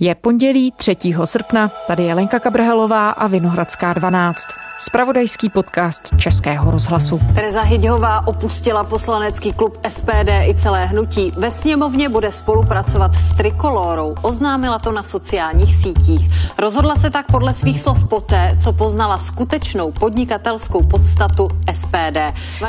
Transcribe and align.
Je 0.00 0.14
pondělí 0.14 0.72
3. 0.72 0.96
srpna, 1.24 1.70
tady 1.86 2.02
je 2.04 2.14
Lenka 2.14 2.40
Kabrhelová 2.40 3.10
a 3.10 3.26
Vinohradská 3.26 3.92
12. 3.92 4.46
Spravodajský 4.78 5.50
podcast 5.50 6.16
Českého 6.16 6.70
rozhlasu. 6.70 7.20
Tereza 7.34 7.62
Hyďhová 7.62 8.26
opustila 8.26 8.84
poslanecký 8.84 9.52
klub 9.52 9.78
SPD 9.88 10.30
i 10.48 10.54
celé 10.54 10.86
hnutí. 10.86 11.32
Ve 11.38 11.50
sněmovně 11.50 12.08
bude 12.08 12.32
spolupracovat 12.32 13.14
s 13.14 13.34
Trikolórou. 13.34 14.14
Oznámila 14.22 14.78
to 14.78 14.92
na 14.92 15.02
sociálních 15.02 15.76
sítích. 15.76 16.30
Rozhodla 16.58 16.96
se 16.96 17.10
tak 17.10 17.26
podle 17.32 17.54
svých 17.54 17.80
slov 17.80 18.08
poté, 18.08 18.56
co 18.62 18.72
poznala 18.72 19.18
skutečnou 19.18 19.92
podnikatelskou 19.92 20.82
podstatu 20.82 21.48
SPD. 21.72 22.18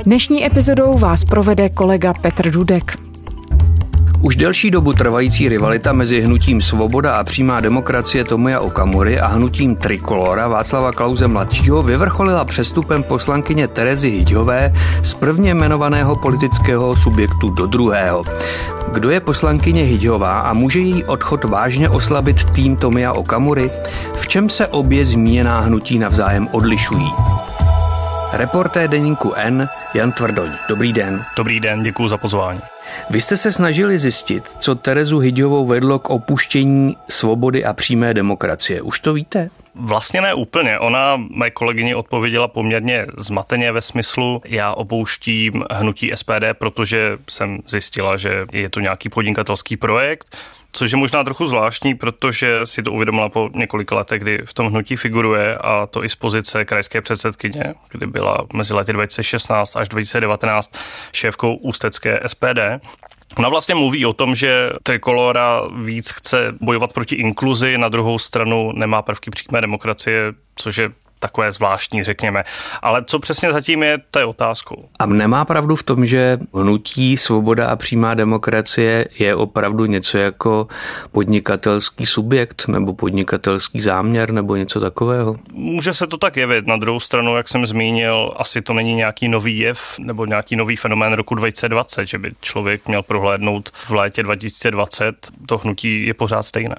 Dnešní 0.04 0.46
epizodou 0.46 0.94
vás 0.94 1.26
provede 1.26 1.70
kolega 1.70 2.14
Petr 2.14 2.52
Dudek. 2.52 3.14
Už 4.21 4.36
delší 4.36 4.71
dobu 4.71 4.93
trvající 4.93 5.50
rivalita 5.50 5.93
mezi 5.93 6.21
hnutím 6.21 6.61
Svoboda 6.61 7.14
a 7.14 7.23
přímá 7.23 7.59
demokracie 7.59 8.23
Tomia 8.23 8.59
Okamury 8.59 9.20
a 9.20 9.28
hnutím 9.28 9.75
Trikolora 9.75 10.47
Václava 10.47 10.92
Klauze 10.92 11.28
mladšího 11.28 11.83
vyvrcholila 11.83 12.46
přestupem 12.46 13.04
poslankyně 13.04 13.68
Terezy 13.68 14.09
Hyďové 14.09 14.73
z 15.01 15.14
prvně 15.14 15.51
jmenovaného 15.51 16.15
politického 16.15 16.96
subjektu 16.96 17.50
do 17.50 17.65
druhého. 17.65 18.23
Kdo 18.92 19.09
je 19.09 19.20
poslankyně 19.20 19.83
Hyďová 19.83 20.39
a 20.39 20.54
může 20.54 20.79
její 20.79 21.04
odchod 21.04 21.43
vážně 21.43 21.89
oslabit 21.89 22.43
tým 22.43 22.75
Tomia 22.75 23.14
Okamury? 23.14 23.71
V 24.15 24.28
čem 24.28 24.50
se 24.50 24.68
obě 24.68 25.06
zmíněná 25.06 25.59
hnutí 25.59 26.00
navzájem 26.00 26.47
odlišují? 26.51 27.11
Reporté 28.38 28.88
deníku 28.88 29.34
N 29.36 29.70
Jan 29.94 30.12
Tvrdoň. 30.12 30.52
Dobrý 30.70 30.93
den. 30.93 31.26
Dobrý 31.38 31.60
den, 31.60 31.84
děkuji 31.84 32.08
za 32.08 32.17
pozvání. 32.17 32.59
Vy 33.09 33.22
jste 33.22 33.38
se 33.38 33.52
snažili 33.52 34.00
zjistit, 34.00 34.50
co 34.59 34.76
Terezu 34.76 35.20
Hyďovou 35.20 35.66
vedlo 35.66 36.00
k 36.00 36.09
opuštění 36.09 36.98
svobody 37.09 37.66
a 37.66 37.73
přímé 37.73 38.14
demokracie. 38.14 38.81
Už 38.81 39.00
to 39.00 39.14
víte? 39.14 39.50
Vlastně 39.76 40.22
ne 40.22 40.34
úplně. 40.34 40.80
Ona, 40.80 41.17
mé 41.17 41.52
kolegyně, 41.52 41.96
odpověděla 41.96 42.48
poměrně 42.48 43.06
zmateně 43.18 43.72
ve 43.72 43.82
smyslu, 43.82 44.42
já 44.46 44.74
opouštím 44.74 45.64
hnutí 45.72 46.12
SPD, 46.16 46.46
protože 46.54 47.18
jsem 47.30 47.59
zjistila, 47.68 48.18
že 48.18 48.46
je 48.52 48.70
to 48.70 48.80
nějaký 48.80 49.09
podnikatelský 49.09 49.78
projekt, 49.78 50.38
což 50.76 50.92
je 50.92 50.98
možná 50.98 51.23
trochu 51.23 51.48
zvláštní, 51.48 51.95
protože 51.95 52.59
si 52.64 52.84
to 52.84 52.92
uvědomila 52.92 53.30
po 53.30 53.50
několika 53.56 53.95
letech, 53.95 54.22
kdy 54.22 54.42
v 54.45 54.54
tom 54.54 54.68
hnutí 54.68 54.95
figuruje 54.95 55.58
a 55.58 55.86
to 55.86 56.04
i 56.04 56.09
z 56.09 56.16
pozice 56.16 56.66
krajské 56.66 57.02
předsedkyně, 57.02 57.73
kdy 57.90 58.08
byla 58.08 58.45
mezi 58.54 58.73
lety 58.73 58.94
2016 58.94 59.76
až 59.76 59.90
2019 59.90 60.76
šéfkou 61.14 61.56
ústecké 61.56 62.20
SPD. 62.28 62.59
Ona 63.38 63.50
vlastně 63.50 63.76
mluví 63.76 64.06
o 64.06 64.14
tom, 64.14 64.36
že 64.36 64.70
Trikolora 64.84 65.62
víc 65.84 66.12
chce 66.12 66.53
bojovat 66.62 66.94
proti 66.94 67.16
inkluzi, 67.16 67.78
na 67.78 67.90
druhou 67.90 68.20
stranu 68.20 68.72
nemá 68.72 69.02
prvky 69.02 69.31
přímé 69.31 69.62
demokracie, 69.62 70.34
což 70.56 70.78
je 70.78 70.92
takové 71.26 71.52
zvláštní, 71.52 72.04
řekněme. 72.04 72.44
Ale 72.81 73.04
co 73.06 73.20
přesně 73.20 73.52
zatím 73.52 73.84
je, 73.84 73.98
to 74.12 74.20
je 74.20 74.26
otázkou. 74.26 74.90
A 75.00 75.06
nemá 75.06 75.45
pravdu 75.45 75.76
v 75.76 75.84
tom, 75.84 76.06
že 76.06 76.38
hnutí 76.54 77.18
Svoboda 77.18 77.68
a 77.68 77.76
přímá 77.76 78.14
demokracie 78.14 79.06
je 79.20 79.36
opravdu 79.36 79.86
něco 79.86 80.18
jako 80.18 80.68
podnikatelský 81.12 82.06
subjekt 82.06 82.68
nebo 82.68 82.94
podnikatelský 82.94 83.81
záměr 83.81 84.31
nebo 84.31 84.56
něco 84.56 84.80
takového? 84.80 85.36
Může 85.52 85.94
se 85.94 86.08
to 86.08 86.18
tak 86.18 86.38
jevit. 86.38 86.68
Na 86.68 86.78
druhou 86.78 87.00
stranu, 87.00 87.38
jak 87.38 87.50
jsem 87.50 87.66
zmínil, 87.66 88.34
asi 88.38 88.62
to 88.62 88.73
není 88.73 88.96
nějaký 88.96 89.28
nový 89.28 89.59
jev 89.59 89.96
nebo 90.00 90.26
nějaký 90.26 90.56
nový 90.56 90.76
fenomén 90.76 91.14
roku 91.14 91.36
2020, 91.36 92.06
že 92.06 92.18
by 92.18 92.31
člověk 92.42 92.88
měl 92.88 93.02
prohlédnout 93.02 93.70
v 93.70 93.92
létě 93.92 94.23
2020. 94.23 95.16
To 95.46 95.58
hnutí 95.58 96.06
je 96.06 96.14
pořád 96.14 96.44
stejné. 96.44 96.76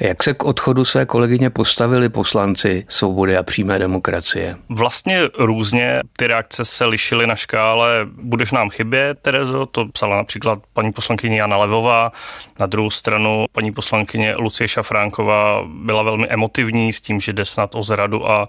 Jak 0.00 0.22
se 0.22 0.34
k 0.34 0.44
odchodu 0.44 0.84
své 0.84 1.06
kolegyně 1.06 1.50
postavili 1.50 2.08
poslanci 2.08 2.84
Svobody 2.88 3.36
a 3.36 3.42
přímé 3.42 3.78
demokracie? 3.78 3.87
Demokracie? 3.88 4.56
Vlastně 4.68 5.20
různě 5.38 6.00
ty 6.16 6.26
reakce 6.26 6.64
se 6.64 6.84
lišily 6.84 7.26
na 7.26 7.36
škále 7.36 8.06
budeš 8.22 8.52
nám 8.52 8.70
chybět, 8.70 9.18
Terezo, 9.22 9.66
to 9.66 9.88
psala 9.88 10.16
například 10.16 10.58
paní 10.72 10.92
poslankyně 10.92 11.40
Jana 11.40 11.56
Levová, 11.56 12.12
na 12.58 12.66
druhou 12.66 12.90
stranu 12.90 13.44
paní 13.52 13.72
poslankyně 13.72 14.34
Lucie 14.36 14.68
Šafránková 14.68 15.62
byla 15.66 16.02
velmi 16.02 16.28
emotivní 16.28 16.92
s 16.92 17.00
tím, 17.00 17.20
že 17.20 17.32
jde 17.32 17.44
snad 17.44 17.74
o 17.74 17.82
zradu 17.82 18.30
a 18.30 18.48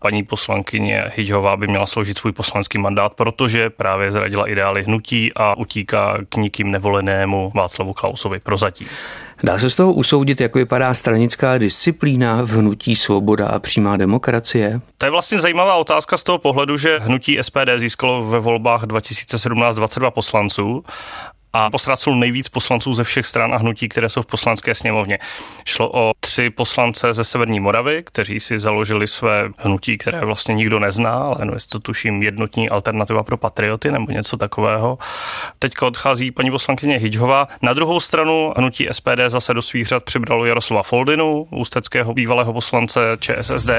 paní 0.00 0.22
poslankyně 0.22 1.04
Hyďhová 1.16 1.56
by 1.56 1.66
měla 1.66 1.86
složit 1.86 2.18
svůj 2.18 2.32
poslanský 2.32 2.78
mandát, 2.78 3.12
protože 3.12 3.70
právě 3.70 4.12
zradila 4.12 4.48
ideály 4.48 4.82
hnutí 4.82 5.32
a 5.36 5.54
utíká 5.54 6.18
k 6.28 6.36
nikým 6.36 6.70
nevolenému 6.70 7.52
Václavu 7.54 7.92
Klausovi 7.92 8.40
prozatím. 8.40 8.88
Dá 9.42 9.58
se 9.58 9.70
z 9.70 9.76
toho 9.76 9.92
usoudit, 9.92 10.40
jak 10.40 10.54
vypadá 10.54 10.94
stranická 10.94 11.58
disciplína 11.58 12.42
v 12.42 12.50
hnutí 12.50 12.96
Svoboda 12.96 13.46
a 13.48 13.58
přímá 13.58 13.96
demokracie? 13.96 14.80
To 14.98 15.06
je 15.06 15.10
vlastně 15.10 15.40
zajímavá 15.40 15.74
otázka 15.74 16.16
z 16.16 16.24
toho 16.24 16.38
pohledu, 16.38 16.76
že 16.76 16.98
hnutí 16.98 17.38
SPD 17.42 17.68
získalo 17.76 18.24
ve 18.24 18.38
volbách 18.38 18.82
2017 18.82 19.76
22 19.76 20.10
poslanců 20.10 20.84
a 21.52 21.70
postracil 21.70 22.14
nejvíc 22.14 22.48
poslanců 22.48 22.94
ze 22.94 23.04
všech 23.04 23.26
stran 23.26 23.54
a 23.54 23.56
hnutí, 23.56 23.88
které 23.88 24.08
jsou 24.08 24.22
v 24.22 24.26
poslanské 24.26 24.74
sněmovně. 24.74 25.18
Šlo 25.64 25.90
o 25.92 26.12
tři 26.20 26.50
poslance 26.50 27.14
ze 27.14 27.24
Severní 27.24 27.60
Moravy, 27.60 28.02
kteří 28.02 28.40
si 28.40 28.60
založili 28.60 29.08
své 29.08 29.48
hnutí, 29.58 29.98
které 29.98 30.24
vlastně 30.24 30.54
nikdo 30.54 30.78
nezná, 30.78 31.14
ale 31.14 31.36
jmenuje 31.38 31.60
se 31.60 31.68
to 31.68 31.80
tuším 31.80 32.22
jednotní 32.22 32.70
alternativa 32.70 33.22
pro 33.22 33.36
patrioty 33.36 33.90
nebo 33.90 34.12
něco 34.12 34.36
takového. 34.36 34.98
Teďka 35.58 35.86
odchází 35.86 36.30
paní 36.30 36.50
poslankyně 36.50 36.98
Hyďhová. 36.98 37.48
Na 37.62 37.72
druhou 37.72 38.00
stranu 38.00 38.54
hnutí 38.56 38.88
SPD 38.92 39.20
zase 39.28 39.54
do 39.54 39.62
svých 39.62 39.86
řad 39.86 40.04
přibralo 40.04 40.44
Jaroslava 40.44 40.82
Foldinu, 40.82 41.46
ústeckého 41.50 42.14
bývalého 42.14 42.52
poslance 42.52 43.00
ČSSD. 43.20 43.70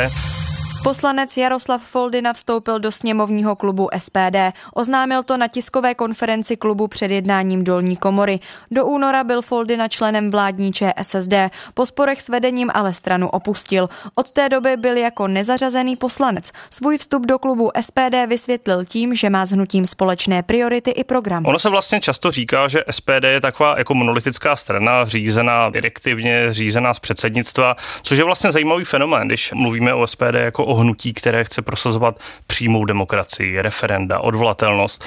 Poslanec 0.83 1.37
Jaroslav 1.37 1.83
Foldina 1.83 2.33
vstoupil 2.33 2.79
do 2.79 2.91
sněmovního 2.91 3.55
klubu 3.55 3.89
SPD. 3.97 4.37
Oznámil 4.73 5.23
to 5.23 5.37
na 5.37 5.47
tiskové 5.47 5.95
konferenci 5.95 6.57
klubu 6.57 6.87
před 6.87 7.11
jednáním 7.11 7.63
dolní 7.63 7.97
komory. 7.97 8.39
Do 8.71 8.85
února 8.85 9.23
byl 9.23 9.41
Foldina 9.41 9.87
členem 9.87 10.31
vládní 10.31 10.71
ČSSD. 10.73 11.33
Po 11.73 11.85
sporech 11.85 12.21
s 12.21 12.29
vedením 12.29 12.71
ale 12.73 12.93
stranu 12.93 13.29
opustil. 13.29 13.89
Od 14.15 14.31
té 14.31 14.49
doby 14.49 14.77
byl 14.77 14.97
jako 14.97 15.27
nezařazený 15.27 15.95
poslanec. 15.95 16.51
Svůj 16.69 16.97
vstup 16.97 17.25
do 17.25 17.39
klubu 17.39 17.71
SPD 17.81 18.27
vysvětlil 18.27 18.85
tím, 18.85 19.15
že 19.15 19.29
má 19.29 19.45
s 19.45 19.51
hnutím 19.51 19.85
společné 19.85 20.43
priority 20.43 20.91
i 20.91 21.03
program. 21.03 21.45
Ono 21.45 21.59
se 21.59 21.69
vlastně 21.69 22.01
často 22.01 22.31
říká, 22.31 22.67
že 22.67 22.83
SPD 22.89 23.23
je 23.23 23.41
taková 23.41 23.77
jako 23.77 23.93
monolitická 23.93 24.55
strana, 24.55 25.05
řízená 25.05 25.69
direktivně, 25.69 26.47
řízená 26.49 26.93
z 26.93 26.99
předsednictva, 26.99 27.75
což 28.01 28.17
je 28.17 28.23
vlastně 28.23 28.51
zajímavý 28.51 28.85
fenomén, 28.85 29.27
když 29.27 29.51
mluvíme 29.55 29.93
o 29.93 30.07
SPD 30.07 30.33
jako 30.33 30.70
o 30.71 30.75
hnutí, 30.75 31.13
které 31.13 31.43
chce 31.43 31.61
prosazovat 31.61 32.19
přímou 32.47 32.85
demokracii, 32.85 33.61
referenda, 33.61 34.19
odvolatelnost 34.19 35.03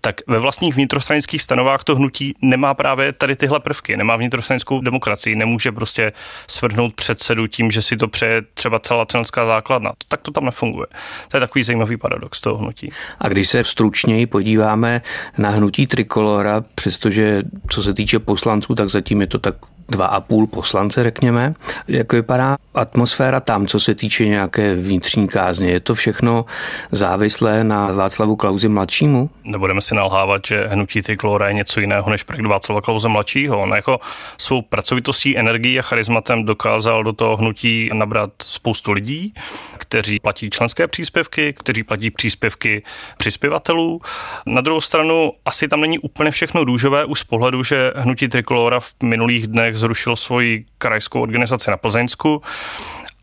tak 0.00 0.20
ve 0.26 0.38
vlastních 0.38 0.74
vnitrostranických 0.74 1.42
stanovách 1.42 1.84
to 1.84 1.96
hnutí 1.96 2.34
nemá 2.42 2.74
právě 2.74 3.12
tady 3.12 3.36
tyhle 3.36 3.60
prvky, 3.60 3.96
nemá 3.96 4.16
vnitrostranickou 4.16 4.80
demokracii, 4.80 5.36
nemůže 5.36 5.72
prostě 5.72 6.12
svrhnout 6.46 6.94
předsedu 6.94 7.46
tím, 7.46 7.70
že 7.70 7.82
si 7.82 7.96
to 7.96 8.08
přeje 8.08 8.42
třeba 8.54 8.78
celá 8.78 9.04
členská 9.04 9.46
základna. 9.46 9.92
Tak 10.08 10.22
to 10.22 10.30
tam 10.30 10.44
nefunguje. 10.44 10.86
To 11.28 11.36
je 11.36 11.40
takový 11.40 11.62
zajímavý 11.62 11.96
paradox 11.96 12.40
toho 12.40 12.56
hnutí. 12.56 12.92
A 13.18 13.28
když 13.28 13.48
se 13.48 13.64
stručněji 13.64 14.26
podíváme 14.26 15.02
na 15.38 15.50
hnutí 15.50 15.86
Trikolora, 15.86 16.64
přestože 16.74 17.42
co 17.70 17.82
se 17.82 17.94
týče 17.94 18.18
poslanců, 18.18 18.74
tak 18.74 18.88
zatím 18.88 19.20
je 19.20 19.26
to 19.26 19.38
tak 19.38 19.54
dva 19.88 20.06
a 20.06 20.20
půl 20.20 20.46
poslance, 20.46 21.02
řekněme. 21.02 21.54
Jak 21.88 22.12
vypadá 22.12 22.56
atmosféra 22.74 23.40
tam, 23.40 23.66
co 23.66 23.80
se 23.80 23.94
týče 23.94 24.26
nějaké 24.26 24.74
vnitřní 24.74 25.28
kázně? 25.28 25.70
Je 25.70 25.80
to 25.80 25.94
všechno 25.94 26.44
závislé 26.92 27.64
na 27.64 27.92
Václavu 27.92 28.36
Klauzi 28.36 28.68
mladšímu? 28.68 29.30
Nebudeme 29.44 29.80
si 29.80 29.94
nalhávat, 29.94 30.42
že 30.46 30.66
hnutí 30.66 31.02
Trikolora 31.02 31.48
je 31.48 31.54
něco 31.54 31.80
jiného 31.80 32.10
než 32.10 32.22
projekt 32.22 32.46
Václava 32.46 32.80
Klauze 32.80 33.08
mladšího. 33.08 33.62
On 33.62 33.70
jako 33.70 34.00
svou 34.38 34.62
pracovitostí, 34.62 35.38
energií 35.38 35.78
a 35.78 35.82
charizmatem 35.82 36.44
dokázal 36.44 37.04
do 37.04 37.12
toho 37.12 37.36
hnutí 37.36 37.90
nabrat 37.92 38.30
spoustu 38.44 38.92
lidí, 38.92 39.34
kteří 39.78 40.20
platí 40.20 40.50
členské 40.50 40.88
příspěvky, 40.88 41.52
kteří 41.52 41.82
platí 41.82 42.10
příspěvky 42.10 42.82
přispěvatelů. 43.16 44.00
Na 44.46 44.60
druhou 44.60 44.80
stranu 44.80 45.32
asi 45.44 45.68
tam 45.68 45.80
není 45.80 45.98
úplně 45.98 46.30
všechno 46.30 46.64
růžové 46.64 47.04
už 47.04 47.20
z 47.20 47.24
pohledu, 47.24 47.62
že 47.62 47.92
hnutí 47.96 48.28
Trikolora 48.28 48.80
v 48.80 48.92
minulých 49.02 49.46
dnech 49.46 49.77
zrušil 49.78 50.16
svoji 50.16 50.64
krajskou 50.78 51.22
organizaci 51.22 51.70
na 51.70 51.76
Plzeňsku 51.76 52.42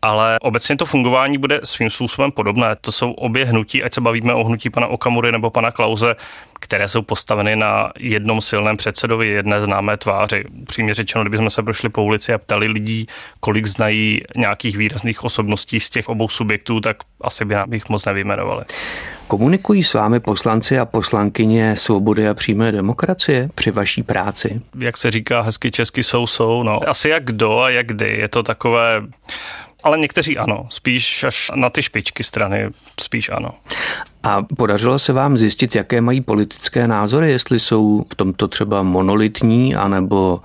ale 0.02 0.38
obecně 0.40 0.76
to 0.76 0.86
fungování 0.86 1.38
bude 1.38 1.60
svým 1.64 1.90
způsobem 1.90 2.32
podobné. 2.32 2.76
To 2.80 2.92
jsou 2.92 3.12
obě 3.12 3.44
hnutí, 3.44 3.82
ať 3.82 3.94
se 3.94 4.00
bavíme 4.00 4.34
o 4.34 4.44
hnutí 4.44 4.70
pana 4.70 4.86
Okamury 4.86 5.32
nebo 5.32 5.50
pana 5.50 5.70
Klauze, 5.70 6.16
které 6.66 6.88
jsou 6.88 7.02
postaveny 7.02 7.56
na 7.56 7.92
jednom 7.98 8.40
silném 8.40 8.76
předsedovi 8.76 9.28
jedné 9.28 9.62
známé 9.62 9.96
tváři. 9.96 10.44
Přímě 10.66 10.94
řečeno, 10.94 11.24
kdybychom 11.24 11.50
se 11.50 11.62
prošli 11.62 11.88
po 11.88 12.04
ulici 12.04 12.32
a 12.32 12.38
ptali 12.38 12.68
lidí, 12.68 13.06
kolik 13.40 13.66
znají 13.66 14.22
nějakých 14.36 14.76
výrazných 14.76 15.24
osobností 15.24 15.80
z 15.80 15.90
těch 15.90 16.08
obou 16.08 16.28
subjektů, 16.28 16.80
tak 16.80 16.96
asi 17.20 17.44
by 17.44 17.54
nám 17.54 17.72
jich 17.72 17.88
moc 17.88 18.04
nevyjmenovali. 18.04 18.64
Komunikují 19.28 19.82
s 19.82 19.94
vámi 19.94 20.20
poslanci 20.20 20.78
a 20.78 20.84
poslankyně 20.84 21.76
svobody 21.76 22.28
a 22.28 22.34
přímé 22.34 22.72
demokracie 22.72 23.48
při 23.54 23.70
vaší 23.70 24.02
práci? 24.02 24.60
Jak 24.78 24.96
se 24.96 25.10
říká 25.10 25.40
hezky 25.40 25.70
česky 25.70 26.04
jsou, 26.04 26.26
jsou. 26.26 26.62
No. 26.62 26.88
Asi 26.88 27.08
jak 27.08 27.24
kdo 27.24 27.58
a 27.58 27.70
jak 27.70 27.86
kdy. 27.86 28.16
Je 28.18 28.28
to 28.28 28.42
takové 28.42 29.02
ale 29.86 29.98
někteří 29.98 30.38
ano, 30.38 30.66
spíš 30.68 31.24
až 31.24 31.50
na 31.54 31.70
ty 31.70 31.82
špičky 31.82 32.24
strany, 32.24 32.70
spíš 33.00 33.30
ano. 33.30 33.50
A 34.22 34.42
podařilo 34.42 34.98
se 34.98 35.12
vám 35.12 35.36
zjistit, 35.36 35.74
jaké 35.74 36.00
mají 36.00 36.20
politické 36.20 36.88
názory, 36.88 37.30
jestli 37.30 37.60
jsou 37.60 38.04
v 38.12 38.14
tomto 38.14 38.48
třeba 38.48 38.82
monolitní 38.82 39.74
anebo 39.76 40.40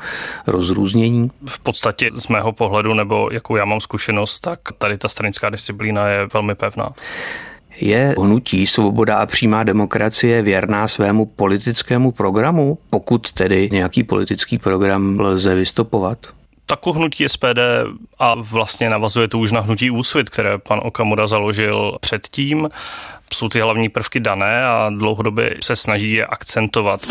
rozrůznění? 0.48 1.32
V 1.46 1.60
podstatě 1.60 2.10
z 2.14 2.28
mého 2.28 2.52
pohledu, 2.52 2.94
nebo 2.94 3.30
jakou 3.32 3.56
já 3.56 3.66
mám 3.66 3.82
zkušenost, 3.82 4.40
tak 4.40 4.60
tady 4.78 4.98
ta 4.98 5.08
stranická 5.08 5.50
disciplína 5.50 6.08
je 6.08 6.28
velmi 6.34 6.56
pevná. 6.56 6.90
Je 7.80 8.16
hnutí 8.20 8.68
Svoboda 8.68 9.18
a 9.18 9.26
přímá 9.26 9.64
demokracie 9.64 10.42
věrná 10.42 10.88
svému 10.88 11.26
politickému 11.26 12.12
programu, 12.12 12.78
pokud 12.90 13.32
tedy 13.32 13.70
nějaký 13.72 14.04
politický 14.04 14.58
program 14.58 15.20
lze 15.20 15.56
vystopovat? 15.56 16.41
Tako 16.66 16.94
hnutí 16.94 17.30
SPD 17.30 17.60
a 18.20 18.36
vlastně 18.36 18.90
navazuje 18.90 19.28
to 19.28 19.40
už 19.40 19.52
na 19.52 19.60
hnutí 19.62 19.92
Úsvit, 19.92 20.30
které 20.30 20.58
pan 20.58 20.82
Okamura 20.84 21.28
založil 21.28 21.98
předtím. 22.02 22.70
Jsou 23.34 23.50
ty 23.50 23.60
hlavní 23.60 23.90
prvky 23.90 24.20
dané 24.20 24.66
a 24.66 24.90
dlouhodobě 24.90 25.56
se 25.64 25.76
snaží 25.76 26.14
je 26.14 26.26
akcentovat. 26.26 27.02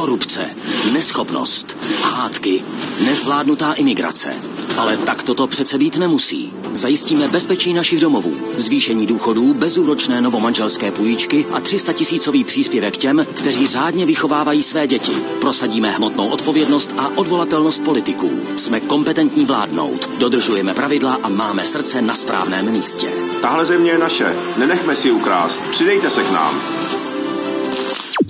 Korupce, 0.00 0.50
neschopnost, 0.92 1.76
hádky, 2.02 2.64
nezvládnutá 3.04 3.72
imigrace– 3.72 4.34
ale 4.76 4.96
tak 4.96 5.22
toto 5.22 5.46
přece 5.46 5.78
být 5.78 5.96
nemusí. 5.96 6.52
Zajistíme 6.72 7.28
bezpečí 7.28 7.72
našich 7.72 8.00
domovů, 8.00 8.36
zvýšení 8.56 9.06
důchodů, 9.06 9.54
bezúročné 9.54 10.20
novomanželské 10.20 10.92
půjčky 10.92 11.46
a 11.52 11.60
300 11.60 11.92
tisícový 11.92 12.44
příspěvek 12.44 12.96
těm, 12.96 13.26
kteří 13.34 13.66
řádně 13.66 14.06
vychovávají 14.06 14.62
své 14.62 14.86
děti. 14.86 15.12
Prosadíme 15.40 15.90
hmotnou 15.90 16.28
odpovědnost 16.28 16.94
a 16.98 17.08
odvolatelnost 17.18 17.82
politiků. 17.82 18.40
Jsme 18.56 18.80
kompetentní 18.80 19.44
vládnout, 19.44 20.10
dodržujeme 20.18 20.74
pravidla 20.74 21.18
a 21.22 21.28
máme 21.28 21.64
srdce 21.64 22.02
na 22.02 22.14
správném 22.14 22.70
místě. 22.70 23.12
Tahle 23.42 23.64
země 23.64 23.90
je 23.90 23.98
naše, 23.98 24.36
nenechme 24.56 24.96
si 24.96 25.10
ukrást, 25.10 25.62
přidejte 25.70 26.10
se 26.10 26.22
k 26.22 26.30
nám. 26.30 26.60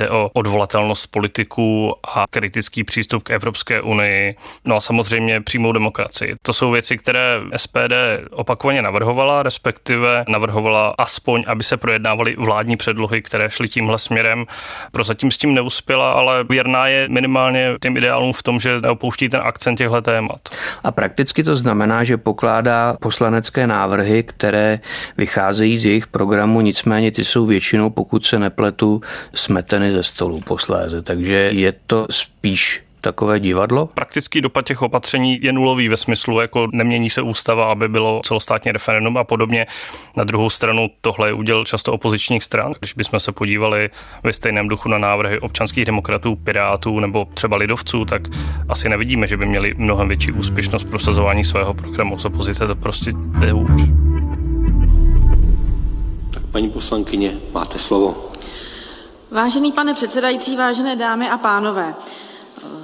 Jde 0.00 0.11
o 0.11 0.31
odvolatelnost 0.32 1.11
politiků 1.11 1.94
a 2.14 2.25
kritický 2.31 2.85
přístup 2.85 3.23
k 3.23 3.31
Evropské 3.31 3.81
unii, 3.81 4.37
no 4.64 4.76
a 4.76 4.81
samozřejmě 4.81 5.41
přímou 5.41 5.73
demokracii. 5.73 6.35
To 6.43 6.52
jsou 6.52 6.70
věci, 6.70 6.97
které 6.97 7.41
SPD 7.56 7.93
opakovaně 8.31 8.82
navrhovala, 8.82 9.43
respektive 9.43 10.25
navrhovala 10.29 10.94
aspoň, 10.99 11.44
aby 11.47 11.64
se 11.64 11.76
projednávaly 11.76 12.37
vládní 12.38 12.76
předlohy, 12.76 13.23
které 13.23 13.50
šly 13.50 13.69
tímhle 13.69 13.99
směrem. 13.99 14.44
Prozatím 14.93 15.31
s 15.31 15.38
tím 15.38 15.55
neuspěla, 15.55 16.12
ale 16.12 16.44
věrná 16.44 16.87
je 16.87 17.08
minimálně 17.08 17.75
těm 17.81 17.97
ideálům 17.97 18.32
v 18.32 18.43
tom, 18.43 18.61
že 18.61 18.81
neopouští 18.81 19.29
ten 19.29 19.41
akcent 19.44 19.79
těchto 19.79 20.02
témat. 20.02 20.41
A 20.85 20.91
prakticky 20.91 21.44
to 21.44 21.56
znamená, 21.56 22.05
že 22.05 22.17
pokládá 22.17 22.97
poslanecké 23.00 23.67
návrhy, 23.67 24.23
které 24.23 24.81
vycházejí 25.17 25.79
z 25.79 25.85
jejich 25.85 26.06
programu, 26.06 26.61
nicméně 26.61 27.11
ty 27.11 27.25
jsou 27.25 27.47
většinou, 27.47 27.91
pokud 27.91 28.26
se 28.26 28.38
nepletu, 28.38 29.00
smeteny 29.35 29.89
ze 29.92 30.02
stolu 30.02 30.40
posléze. 30.40 31.02
Takže 31.02 31.34
je 31.34 31.72
to 31.87 32.06
spíš 32.10 32.82
takové 33.00 33.40
divadlo? 33.40 33.87
Praktický 33.87 34.40
dopad 34.40 34.66
těch 34.66 34.82
opatření 34.82 35.38
je 35.42 35.52
nulový 35.52 35.88
ve 35.88 35.96
smyslu, 35.96 36.40
jako 36.40 36.69
nemění 36.72 37.10
se 37.10 37.22
ústava, 37.22 37.72
aby 37.72 37.88
bylo 37.88 38.20
celostátní 38.25 38.72
referendum 38.72 39.16
a 39.16 39.25
podobně. 39.25 39.66
Na 40.16 40.25
druhou 40.25 40.50
stranu 40.50 40.90
tohle 41.00 41.28
je 41.28 41.32
uděl 41.32 41.64
často 41.64 41.92
opozičních 41.92 42.44
stran. 42.44 42.75
Když 42.78 42.94
bychom 42.94 43.20
se 43.20 43.32
podívali 43.32 43.90
ve 44.22 44.32
stejném 44.32 44.69
duchu 44.69 44.88
na 44.88 44.98
návrhy 44.98 45.40
občanských 45.40 45.84
demokratů, 45.84 46.37
pirátů 46.37 47.00
nebo 47.00 47.28
třeba 47.34 47.56
lidovců, 47.56 48.04
tak 48.04 48.22
asi 48.69 48.88
nevidíme, 48.88 49.26
že 49.26 49.37
by 49.37 49.46
měli 49.46 49.75
mnohem 49.76 50.08
větší 50.08 50.32
úspěšnost 50.32 50.84
prosazování 50.84 51.44
svého 51.44 51.75
programu. 51.75 52.19
Z 52.19 52.25
opozice 52.25 52.66
to 52.66 52.76
prostě 52.76 53.12
jde 53.14 53.52
už. 53.52 53.82
Tak 56.31 56.42
paní 56.52 56.70
poslankyně, 56.70 57.32
máte 57.54 57.78
slovo. 57.78 58.29
Vážený 59.30 59.72
pane 59.72 59.94
předsedající, 59.94 60.56
vážené 60.56 60.96
dámy 60.96 61.30
a 61.30 61.38
pánové, 61.38 61.94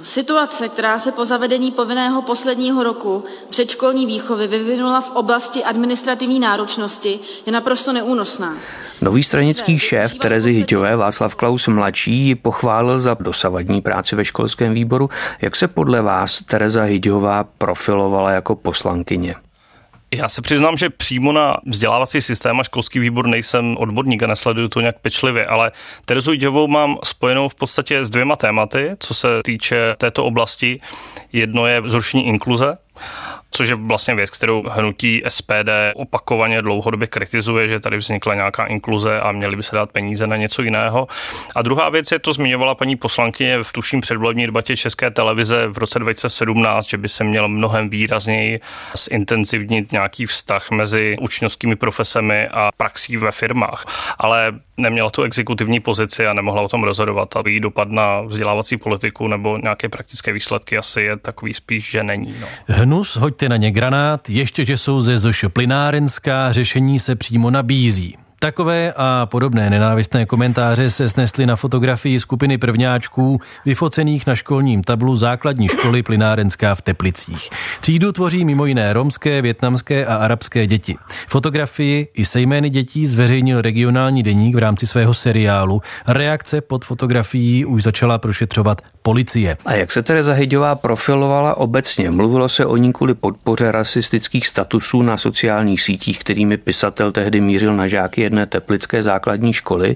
Situace, 0.03 0.69
která 0.69 0.99
se 0.99 1.11
po 1.11 1.25
zavedení 1.25 1.71
povinného 1.71 2.21
posledního 2.21 2.83
roku 2.83 3.23
předškolní 3.49 4.05
výchovy 4.05 4.47
vyvinula 4.47 5.01
v 5.01 5.11
oblasti 5.11 5.63
administrativní 5.63 6.39
náročnosti, 6.39 7.19
je 7.45 7.51
naprosto 7.51 7.93
neúnosná. 7.93 8.57
Nový 9.01 9.23
stranický 9.23 9.79
šéf 9.79 10.15
Terezy 10.15 10.51
Hyťové 10.51 10.95
Václav 10.95 11.35
Klaus 11.35 11.67
mladší 11.67 12.11
ji 12.11 12.35
pochválil 12.35 12.99
za 12.99 13.17
dosavadní 13.19 13.81
práci 13.81 14.15
ve 14.15 14.25
školském 14.25 14.73
výboru. 14.73 15.09
Jak 15.41 15.55
se 15.55 15.67
podle 15.67 16.01
vás 16.01 16.41
Tereza 16.41 16.83
Hyťová 16.83 17.43
profilovala 17.43 18.31
jako 18.31 18.55
poslankyně? 18.55 19.35
Já 20.11 20.29
se 20.29 20.41
přiznám, 20.41 20.77
že 20.77 20.89
přímo 20.89 21.31
na 21.31 21.57
vzdělávací 21.65 22.21
systém 22.21 22.59
a 22.59 22.63
školský 22.63 22.99
výbor 22.99 23.27
nejsem 23.27 23.77
odborník 23.77 24.23
a 24.23 24.27
nesleduju 24.27 24.67
to 24.67 24.79
nějak 24.81 24.99
pečlivě, 24.99 25.45
ale 25.45 25.71
Terezu 26.05 26.33
Jdovou 26.33 26.67
mám 26.67 26.97
spojenou 27.03 27.49
v 27.49 27.55
podstatě 27.55 28.05
s 28.05 28.09
dvěma 28.09 28.35
tématy, 28.35 28.91
co 28.99 29.13
se 29.13 29.27
týče 29.43 29.95
této 29.97 30.25
oblasti. 30.25 30.79
Jedno 31.33 31.67
je 31.67 31.81
zrušení 31.85 32.27
inkluze, 32.27 32.77
což 33.51 33.69
je 33.69 33.75
vlastně 33.75 34.15
věc, 34.15 34.29
kterou 34.29 34.63
hnutí 34.69 35.23
SPD 35.27 35.69
opakovaně 35.95 36.61
dlouhodobě 36.61 37.07
kritizuje, 37.07 37.67
že 37.67 37.79
tady 37.79 37.97
vznikla 37.97 38.35
nějaká 38.35 38.65
inkluze 38.65 39.21
a 39.21 39.31
měly 39.31 39.55
by 39.55 39.63
se 39.63 39.75
dát 39.75 39.91
peníze 39.91 40.27
na 40.27 40.35
něco 40.35 40.61
jiného. 40.61 41.07
A 41.55 41.61
druhá 41.61 41.89
věc 41.89 42.11
je, 42.11 42.19
to 42.19 42.33
zmiňovala 42.33 42.75
paní 42.75 42.95
poslankyně 42.95 43.63
v 43.63 43.73
tuším 43.73 44.01
předvolební 44.01 44.45
debatě 44.45 44.77
České 44.77 45.11
televize 45.11 45.67
v 45.67 45.77
roce 45.77 45.99
2017, 45.99 46.89
že 46.89 46.97
by 46.97 47.09
se 47.09 47.23
měl 47.23 47.47
mnohem 47.47 47.89
výrazněji 47.89 48.59
zintenzivnit 49.09 49.91
nějaký 49.91 50.25
vztah 50.25 50.71
mezi 50.71 51.17
učňovskými 51.21 51.75
profesemi 51.75 52.47
a 52.47 52.69
praxí 52.77 53.17
ve 53.17 53.31
firmách. 53.31 53.85
Ale 54.19 54.53
neměla 54.77 55.09
tu 55.09 55.23
exekutivní 55.23 55.79
pozici 55.79 56.27
a 56.27 56.33
nemohla 56.33 56.61
o 56.61 56.67
tom 56.67 56.83
rozhodovat. 56.83 57.35
A 57.35 57.43
její 57.45 57.59
dopad 57.59 57.89
na 57.89 58.21
vzdělávací 58.21 58.77
politiku 58.77 59.27
nebo 59.27 59.57
nějaké 59.57 59.89
praktické 59.89 60.33
výsledky 60.33 60.77
asi 60.77 61.01
je 61.01 61.17
takový 61.17 61.53
spíš, 61.53 61.91
že 61.91 62.03
není. 62.03 62.35
No. 62.41 62.47
Hnus, 62.87 63.15
hoďte 63.15 63.49
na 63.49 63.57
ně 63.57 63.71
granát, 63.71 64.29
ještě, 64.29 64.65
že 64.65 64.77
jsou 64.77 65.01
ze 65.01 65.17
Zoš 65.17 65.45
plynárenská, 65.53 66.51
řešení 66.51 66.99
se 66.99 67.15
přímo 67.15 67.51
nabízí. 67.51 68.15
Takové 68.39 68.93
a 68.97 69.25
podobné 69.25 69.69
nenávistné 69.69 70.25
komentáře 70.25 70.89
se 70.89 71.09
snesly 71.09 71.45
na 71.45 71.55
fotografii 71.55 72.19
skupiny 72.19 72.57
prvňáčků 72.57 73.41
vyfocených 73.65 74.27
na 74.27 74.35
školním 74.35 74.83
tablu 74.83 75.15
základní 75.15 75.67
školy 75.67 76.03
Plynárenská 76.03 76.75
v 76.75 76.81
Teplicích. 76.81 77.49
Třídu 77.81 78.11
tvoří 78.11 78.45
mimo 78.45 78.65
jiné 78.65 78.93
romské, 78.93 79.41
větnamské 79.41 80.05
a 80.05 80.15
arabské 80.15 80.67
děti. 80.67 80.95
Fotografii 81.27 82.07
i 82.13 82.25
se 82.25 82.41
jmény 82.41 82.69
dětí 82.69 83.07
zveřejnil 83.07 83.61
regionální 83.61 84.23
deník 84.23 84.55
v 84.55 84.59
rámci 84.59 84.87
svého 84.87 85.13
seriálu. 85.13 85.81
Reakce 86.07 86.61
pod 86.61 86.85
fotografií 86.85 87.65
už 87.65 87.83
začala 87.83 88.17
prošetřovat 88.17 88.81
policie. 89.01 89.57
A 89.65 89.73
jak 89.73 89.91
se 89.91 90.03
Tereza 90.03 90.33
Hyďová 90.33 90.75
profilovala 90.75 91.57
obecně? 91.57 92.11
Mluvilo 92.11 92.49
se 92.49 92.65
o 92.65 92.77
ní 92.77 92.93
kvůli 92.93 93.13
podpoře 93.13 93.71
rasistických 93.71 94.47
statusů 94.47 95.01
na 95.01 95.17
sociálních 95.17 95.81
sítích, 95.81 96.19
kterými 96.19 96.57
pisatel 96.57 97.11
tehdy 97.11 97.41
mířil 97.41 97.75
na 97.75 97.87
žáky 97.87 98.26
jedné 98.27 98.45
teplické 98.45 99.03
základní 99.03 99.53
školy. 99.53 99.95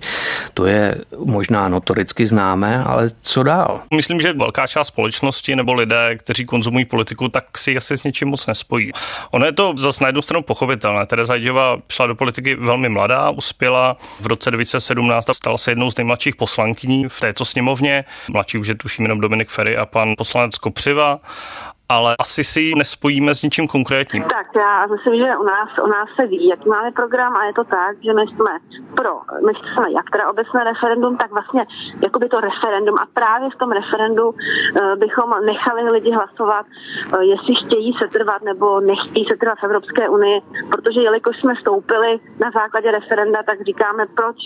To 0.54 0.66
je 0.66 0.96
možná 1.26 1.70
notoricky 1.70 2.28
známé, 2.28 2.84
ale 2.84 3.12
co 3.22 3.44
dál? 3.44 3.82
Myslím, 3.94 4.22
že 4.22 4.34
velká 4.34 4.68
část 4.68 4.88
společnosti 4.88 5.56
nebo 5.56 5.74
lidé, 5.74 6.16
kteří 6.18 6.46
konzumují 6.46 6.86
politiku, 6.86 7.28
tak 7.28 7.58
si 7.58 7.78
asi 7.78 7.98
s 7.98 8.04
něčím 8.04 8.28
moc 8.28 8.48
nespojí. 8.48 8.92
Ono 9.32 9.46
je 9.46 9.52
to 9.52 9.74
zase 9.78 10.04
na 10.04 10.08
jednu 10.08 10.22
stranu 10.22 10.44
pochopitelné. 10.44 11.06
Tereza 11.06 11.36
Jdová 11.36 11.78
šla 11.92 12.08
do 12.08 12.16
politiky 12.16 12.56
velmi 12.56 12.90
mladá, 12.90 13.30
uspěla 13.30 13.98
v 14.22 14.28
roce 14.28 14.52
2017 14.52 15.30
a 15.30 15.34
stala 15.34 15.58
se 15.58 15.72
jednou 15.72 15.92
z 15.92 15.98
nejmladších 15.98 16.36
poslankyní 16.36 17.10
v 17.10 17.20
této 17.20 17.46
sněmovně. 17.46 18.06
Mladší 18.32 18.58
už 18.58 18.68
je 18.68 18.76
tuším 18.76 19.06
jenom 19.06 19.20
Dominik 19.20 19.50
Ferry 19.50 19.78
a 19.78 19.86
pan 19.86 20.14
poslanec 20.18 20.58
Kopřiva 20.58 21.20
ale 21.91 22.15
asi 22.19 22.43
si 22.43 22.60
ji 22.60 22.74
nespojíme 22.75 23.36
s 23.36 23.41
ničím 23.41 23.67
konkrétním. 23.67 24.24
Tak 24.24 24.48
já 24.55 24.88
myslím, 24.88 25.15
že 25.15 25.38
u 25.38 25.43
nás, 25.43 25.69
u 25.83 25.88
nás 25.88 26.10
se 26.15 26.27
ví, 26.27 26.48
jaký 26.48 26.69
máme 26.69 26.91
program 26.91 27.36
a 27.36 27.45
je 27.45 27.53
to 27.53 27.63
tak, 27.63 27.93
že 28.05 28.13
my 28.13 28.21
jsme 28.21 28.51
pro, 28.95 29.13
my 29.45 29.53
jsme 29.53 29.91
jak 29.91 30.10
teda 30.12 30.29
obecné 30.29 30.63
referendum, 30.63 31.17
tak 31.17 31.31
vlastně 31.31 31.65
jakoby 32.03 32.29
to 32.29 32.39
referendum 32.39 32.95
a 33.00 33.05
právě 33.13 33.50
v 33.50 33.55
tom 33.55 33.71
referendu 33.71 34.29
uh, 34.29 34.36
bychom 34.95 35.29
nechali 35.45 35.81
lidi 35.91 36.12
hlasovat, 36.12 36.65
uh, 36.65 37.21
jestli 37.21 37.55
chtějí 37.55 37.93
setrvat 37.93 38.41
nebo 38.41 38.79
nechtějí 38.79 39.25
setrvat 39.25 39.57
v 39.60 39.63
Evropské 39.63 40.10
unii, 40.10 40.41
protože 40.69 41.01
jelikož 41.01 41.39
jsme 41.39 41.53
stoupili 41.62 42.19
na 42.39 42.51
základě 42.51 42.91
referenda, 42.91 43.43
tak 43.43 43.65
říkáme, 43.65 44.05
proč 44.15 44.38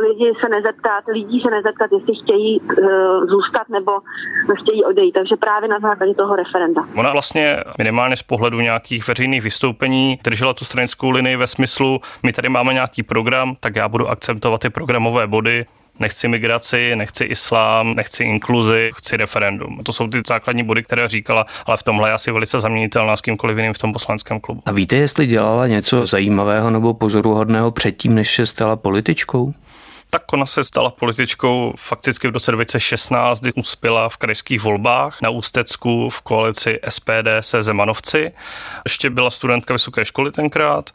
lidi 0.00 0.32
se 0.40 0.48
nezeptat, 0.48 1.04
lidí 1.08 1.40
se 1.40 1.50
nezeptat, 1.50 1.92
jestli 1.92 2.14
chtějí 2.14 2.60
uh, 2.60 3.24
zůstat 3.26 3.68
nebo 3.68 3.92
chtějí 4.60 4.84
odejít. 4.84 5.12
Takže 5.12 5.36
právě 5.36 5.68
na 5.68 5.78
základě 5.78 6.14
toho 6.14 6.36
referenda. 6.36 6.82
Ona 6.94 7.12
vlastně 7.12 7.56
minimálně 7.78 8.16
z 8.16 8.22
pohledu 8.22 8.60
nějakých 8.60 9.08
veřejných 9.08 9.42
vystoupení 9.42 10.18
držela 10.24 10.54
tu 10.54 10.64
stranickou 10.64 11.10
linii 11.10 11.36
ve 11.36 11.46
smyslu, 11.46 12.00
my 12.22 12.32
tady 12.32 12.48
máme 12.48 12.74
nějaký 12.74 13.02
program, 13.02 13.56
tak 13.60 13.76
já 13.76 13.88
budu 13.88 14.08
akceptovat 14.08 14.60
ty 14.60 14.70
programové 14.70 15.26
body, 15.26 15.66
nechci 15.98 16.28
migraci, 16.28 16.96
nechci 16.96 17.24
islám, 17.24 17.94
nechci 17.94 18.24
inkluzi, 18.24 18.90
chci 18.94 19.16
referendum. 19.16 19.78
To 19.84 19.92
jsou 19.92 20.08
ty 20.08 20.22
základní 20.28 20.62
body, 20.62 20.82
které 20.82 21.08
říkala, 21.08 21.46
ale 21.66 21.76
v 21.76 21.82
tomhle 21.82 22.08
je 22.08 22.12
asi 22.12 22.32
velice 22.32 22.60
zaměnitelná 22.60 23.16
s 23.16 23.20
kýmkoliv 23.20 23.56
jiným 23.56 23.72
v 23.72 23.78
tom 23.78 23.92
poslanském 23.92 24.40
klubu. 24.40 24.62
A 24.66 24.72
víte, 24.72 24.96
jestli 24.96 25.26
dělala 25.26 25.66
něco 25.66 26.06
zajímavého 26.06 26.70
nebo 26.70 26.94
pozoruhodného 26.94 27.70
předtím, 27.70 28.14
než 28.14 28.34
se 28.34 28.46
stala 28.46 28.76
političkou? 28.76 29.54
Tak 30.14 30.32
ona 30.32 30.46
se 30.46 30.64
stala 30.64 30.90
političkou 30.90 31.74
fakticky 31.76 32.28
v 32.28 32.30
roce 32.30 32.52
2016, 32.52 33.40
kdy 33.40 33.52
uspěla 33.52 34.08
v 34.08 34.16
krajských 34.16 34.62
volbách 34.62 35.22
na 35.22 35.30
Ústecku 35.30 36.10
v 36.10 36.22
koalici 36.22 36.78
SPD 36.88 37.28
se 37.40 37.62
Zemanovci. 37.62 38.32
Ještě 38.84 39.10
byla 39.10 39.30
studentka 39.30 39.74
vysoké 39.74 40.04
školy 40.04 40.30
tenkrát 40.30 40.90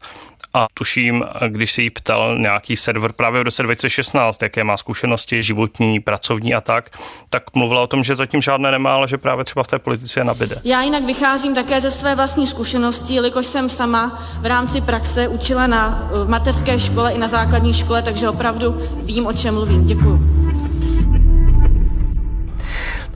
a 0.53 0.67
tuším, 0.73 1.25
když 1.47 1.73
se 1.73 1.81
jí 1.81 1.89
ptal 1.89 2.37
nějaký 2.37 2.77
server 2.77 3.13
právě 3.13 3.39
v 3.39 3.43
roce 3.43 3.63
2016, 3.63 4.41
jaké 4.41 4.63
má 4.63 4.77
zkušenosti 4.77 5.43
životní, 5.43 5.99
pracovní 5.99 6.53
a 6.53 6.61
tak, 6.61 6.89
tak 7.29 7.43
mluvila 7.55 7.81
o 7.81 7.87
tom, 7.87 8.03
že 8.03 8.15
zatím 8.15 8.41
žádné 8.41 8.71
nemá, 8.71 8.93
ale 8.93 9.07
že 9.07 9.17
právě 9.17 9.45
třeba 9.45 9.63
v 9.63 9.67
té 9.67 9.79
politice 9.79 10.23
nabide. 10.23 10.61
Já 10.63 10.81
jinak 10.81 11.03
vycházím 11.03 11.55
také 11.55 11.81
ze 11.81 11.91
své 11.91 12.15
vlastní 12.15 12.47
zkušenosti, 12.47 13.13
jelikož 13.13 13.45
jsem 13.45 13.69
sama 13.69 14.23
v 14.41 14.45
rámci 14.45 14.81
praxe 14.81 15.27
učila 15.27 15.67
na 15.67 16.09
v 16.11 16.29
mateřské 16.29 16.79
škole 16.79 17.11
i 17.11 17.17
na 17.17 17.27
základní 17.27 17.73
škole, 17.73 18.01
takže 18.01 18.29
opravdu 18.29 18.81
vím, 19.07 19.25
o 19.25 19.33
čem 19.33 19.53
mluvím. 19.53 19.85
Děkuji. 19.85 20.19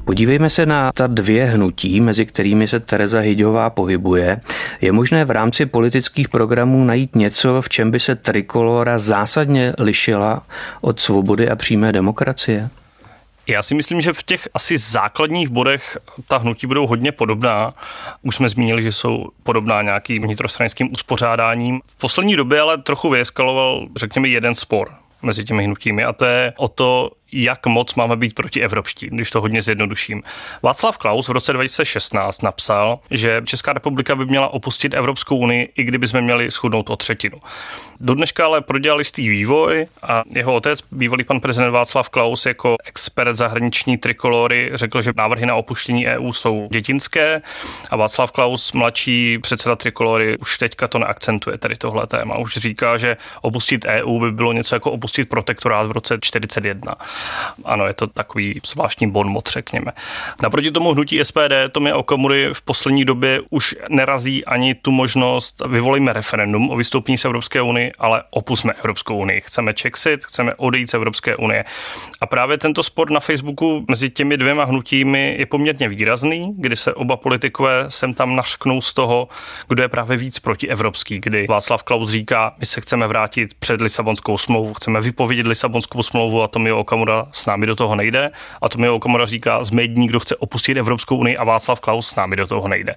Podívejme 0.06 0.50
se 0.50 0.66
na 0.66 0.92
ta 0.92 1.08
dvě 1.08 1.46
hnutí, 1.46 2.02
mezi 2.02 2.26
kterými 2.26 2.68
se 2.68 2.80
Tereza 2.80 3.20
Hyďová 3.20 3.70
pohybuje. 3.70 4.42
Je 4.82 4.92
možné 4.92 5.26
v 5.26 5.32
rámci 5.32 5.66
politických 5.66 6.30
programů 6.30 6.86
najít 6.86 7.16
něco, 7.16 7.62
v 7.62 7.70
čem 7.70 7.92
by 7.92 8.00
se 8.00 8.16
trikolora 8.16 8.98
zásadně 8.98 9.74
lišila 9.80 10.44
od 10.82 11.00
svobody 11.00 11.50
a 11.50 11.56
přímé 11.56 11.92
demokracie? 11.92 12.70
Já 13.48 13.64
si 13.64 13.76
myslím, 13.76 14.02
že 14.02 14.14
v 14.14 14.24
těch 14.24 14.48
asi 14.54 14.78
základních 14.78 15.50
bodech 15.50 15.98
ta 16.28 16.38
hnutí 16.38 16.68
budou 16.68 16.88
hodně 16.88 17.12
podobná. 17.12 17.74
Už 18.22 18.36
jsme 18.36 18.50
zmínili, 18.50 18.84
že 18.84 18.92
jsou 18.92 19.26
podobná 19.44 19.82
nějakým 19.82 20.24
vnitrostranickým 20.24 20.94
uspořádáním. 20.94 21.82
V 21.86 21.96
poslední 22.00 22.36
době 22.36 22.62
ale 22.62 22.78
trochu 22.78 23.10
vyeskaloval, 23.10 23.88
řekněme, 23.98 24.28
jeden 24.28 24.56
spor 24.56 25.01
mezi 25.22 25.44
těmi 25.44 25.64
hnutími. 25.64 26.04
A 26.04 26.14
to 26.14 26.26
je 26.26 26.54
o 26.58 26.68
to, 26.68 27.12
jak 27.32 27.66
moc 27.66 27.96
máme 27.96 28.16
být 28.16 28.34
proti 28.34 28.62
evropští, 28.62 29.08
když 29.12 29.32
to 29.32 29.42
hodně 29.42 29.62
zjednoduším. 29.62 30.24
Václav 30.64 30.98
Klaus 30.98 31.28
v 31.28 31.32
roce 31.32 31.54
2016 31.54 32.42
napsal, 32.44 33.00
že 33.12 33.42
Česká 33.46 33.74
republika 33.74 34.16
by 34.16 34.26
měla 34.26 34.48
opustit 34.48 34.94
Evropskou 34.94 35.38
unii, 35.38 35.70
i 35.78 35.84
kdyby 35.84 36.08
jsme 36.08 36.22
měli 36.22 36.52
schudnout 36.52 36.90
o 36.90 36.96
třetinu. 36.96 37.42
Do 38.00 38.14
dneška 38.14 38.46
ale 38.46 38.62
prodělal 38.62 39.00
jistý 39.00 39.30
vývoj 39.30 39.88
a 40.04 40.24
jeho 40.36 40.56
otec, 40.56 40.80
bývalý 40.92 41.24
pan 41.24 41.40
prezident 41.40 41.72
Václav 41.72 42.10
Klaus, 42.10 42.46
jako 42.46 42.76
expert 42.86 43.36
zahraniční 43.36 43.98
trikolory, 43.98 44.72
řekl, 44.74 45.02
že 45.02 45.14
návrhy 45.16 45.46
na 45.46 45.56
opuštění 45.56 46.08
EU 46.08 46.34
jsou 46.34 46.68
dětinské 46.72 47.42
a 47.90 47.96
Václav 47.96 48.32
Klaus, 48.32 48.72
mladší 48.72 49.38
předseda 49.38 49.76
trikolory, 49.76 50.38
už 50.38 50.58
teďka 50.58 50.88
to 50.88 51.00
neakcentuje 51.00 51.58
tady 51.58 51.76
tohle 51.76 52.08
téma. 52.08 52.38
Už 52.38 52.58
říká, 52.58 52.98
že 52.98 53.18
opustit 53.42 53.86
EU 53.86 54.20
by 54.20 54.32
bylo 54.32 54.54
něco 54.54 54.76
jako 54.76 54.92
opustit 54.92 55.30
protektorát 55.30 55.88
v 55.88 55.92
roce 55.92 56.18
41. 56.22 56.96
Ano, 57.66 57.88
je 57.88 57.94
to 57.94 58.08
takový 58.08 58.60
zvláštní 58.68 59.12
bonmot, 59.12 59.50
řekněme. 59.50 59.92
Naproti 60.42 60.72
tomu 60.72 60.94
hnutí 60.94 61.20
SPD 61.24 61.54
Tomě 61.72 61.94
Okamury 61.94 62.50
v 62.54 62.62
poslední 62.62 63.06
době 63.06 63.42
už 63.50 63.76
nerazí 63.90 64.46
ani 64.46 64.76
tu 64.76 64.92
možnost 64.92 65.62
vyvolíme 65.68 66.14
referendum 66.14 66.70
o 66.70 66.76
vystoupení 66.76 67.18
z 67.18 67.26
Evropské 67.26 67.62
unie, 67.62 67.92
ale 68.00 68.24
opusme 68.30 68.74
Evropskou 68.74 69.18
unii. 69.18 69.42
Chceme 69.42 69.74
Czexit, 69.74 70.26
chceme 70.26 70.56
odejít 70.56 70.90
z 70.90 70.94
Evropské 70.94 71.36
unie. 71.36 71.66
A 72.22 72.26
právě 72.26 72.58
tento 72.58 72.84
spor 72.84 73.12
na 73.12 73.20
Facebooku 73.20 73.86
mezi 73.90 74.10
těmi 74.10 74.38
dvěma 74.38 74.64
hnutími 74.64 75.36
je 75.40 75.46
poměrně 75.46 75.90
výrazný, 75.90 76.54
kdy 76.58 76.76
se 76.76 76.94
oba 76.94 77.18
politikové 77.18 77.86
sem 77.90 78.14
tam 78.14 78.36
našknou 78.36 78.82
z 78.82 78.94
toho, 78.94 79.28
kdo 79.68 79.84
je 79.84 79.90
právě 79.90 80.18
víc 80.18 80.40
protievropský, 80.40 81.20
kdy 81.20 81.48
Václav 81.50 81.84
Klaus 81.84 82.10
říká, 82.10 82.54
my 82.60 82.66
se 82.66 82.82
chceme 82.82 83.08
vrátit 83.08 83.54
před 83.54 83.82
Lisabonskou 83.82 84.38
smlouvu, 84.38 84.74
chceme 84.74 85.02
vypovědět 85.02 85.48
Lisabonskou 85.48 86.04
smlouvu 86.04 86.44
a 86.44 86.48
Tomio 86.48 86.80
Okamura 86.80 87.11
s 87.32 87.46
námi 87.46 87.66
do 87.66 87.76
toho 87.76 87.96
nejde. 87.96 88.32
A 88.62 88.70
Tomio 88.70 88.96
Okamura 88.96 89.26
říká, 89.26 89.66
jsme 89.66 89.82
jediní, 89.82 90.08
kdo 90.08 90.20
chce 90.20 90.36
opustit 90.36 90.78
Evropskou 90.78 91.18
unii 91.18 91.38
a 91.38 91.44
Václav 91.44 91.80
Klaus 91.80 92.08
s 92.08 92.16
námi 92.16 92.36
do 92.36 92.48
toho 92.48 92.68
nejde. 92.68 92.96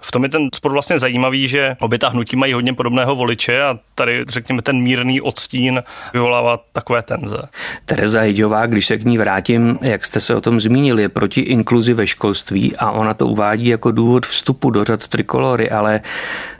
V 0.00 0.12
tom 0.12 0.22
je 0.22 0.28
ten 0.28 0.48
spor 0.54 0.72
vlastně 0.72 0.98
zajímavý, 0.98 1.48
že 1.48 1.76
obě 1.80 1.98
ta 1.98 2.08
hnutí 2.08 2.36
mají 2.36 2.52
hodně 2.52 2.74
podobného 2.74 3.14
voliče 3.14 3.62
a 3.62 3.78
tady, 3.94 4.24
řekněme, 4.28 4.62
ten 4.62 4.82
mírný 4.82 5.20
odstín 5.20 5.82
vyvolává 6.12 6.60
takové 6.72 7.02
tenze. 7.02 7.38
Tereza 7.84 8.20
Hyďová, 8.20 8.66
když 8.66 8.86
se 8.86 8.96
k 8.98 9.04
ní 9.04 9.18
vrátím, 9.18 9.78
jak 9.82 10.04
jste 10.04 10.20
se 10.20 10.34
o 10.34 10.40
tom 10.40 10.60
zmínili, 10.60 11.02
je 11.02 11.08
proti 11.08 11.40
inkluzi 11.40 11.94
ve 11.94 12.06
školství 12.06 12.76
a 12.76 12.90
ona 12.90 13.14
to 13.14 13.26
uvádí 13.26 13.66
jako 13.66 13.90
důvod 13.90 14.26
vstupu 14.26 14.70
do 14.70 14.84
řad 14.84 15.08
trikolory, 15.08 15.70
ale 15.70 16.00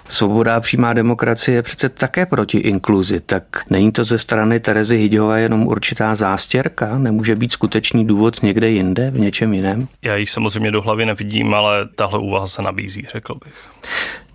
Svoboda 0.08 0.56
a 0.56 0.60
přímá 0.60 0.92
demokracie 0.92 1.54
je 1.54 1.62
přece 1.62 1.88
také 1.88 2.26
proti 2.26 2.58
inkluzi, 2.58 3.20
tak 3.20 3.44
není 3.70 3.92
to 3.92 4.04
ze 4.04 4.18
strany 4.18 4.60
Terezy 4.60 4.96
Hyďové 4.96 5.40
jenom 5.40 5.66
určitá 5.66 6.14
zástěrka? 6.14 6.98
Nemůže 6.98 7.36
být 7.36 7.52
skutečný 7.52 8.06
důvod 8.06 8.42
někde 8.42 8.70
jinde, 8.70 9.10
v 9.10 9.18
něčem 9.18 9.54
jiném? 9.54 9.88
Já 10.02 10.16
ji 10.16 10.26
samozřejmě 10.26 10.70
do 10.70 10.82
hlavy 10.82 11.06
nevidím, 11.06 11.54
ale 11.54 11.88
tahle 11.94 12.18
úvaha 12.18 12.46
se 12.46 12.62
nabízí, 12.62 13.02
řekl 13.12 13.34
bych. 13.44 13.54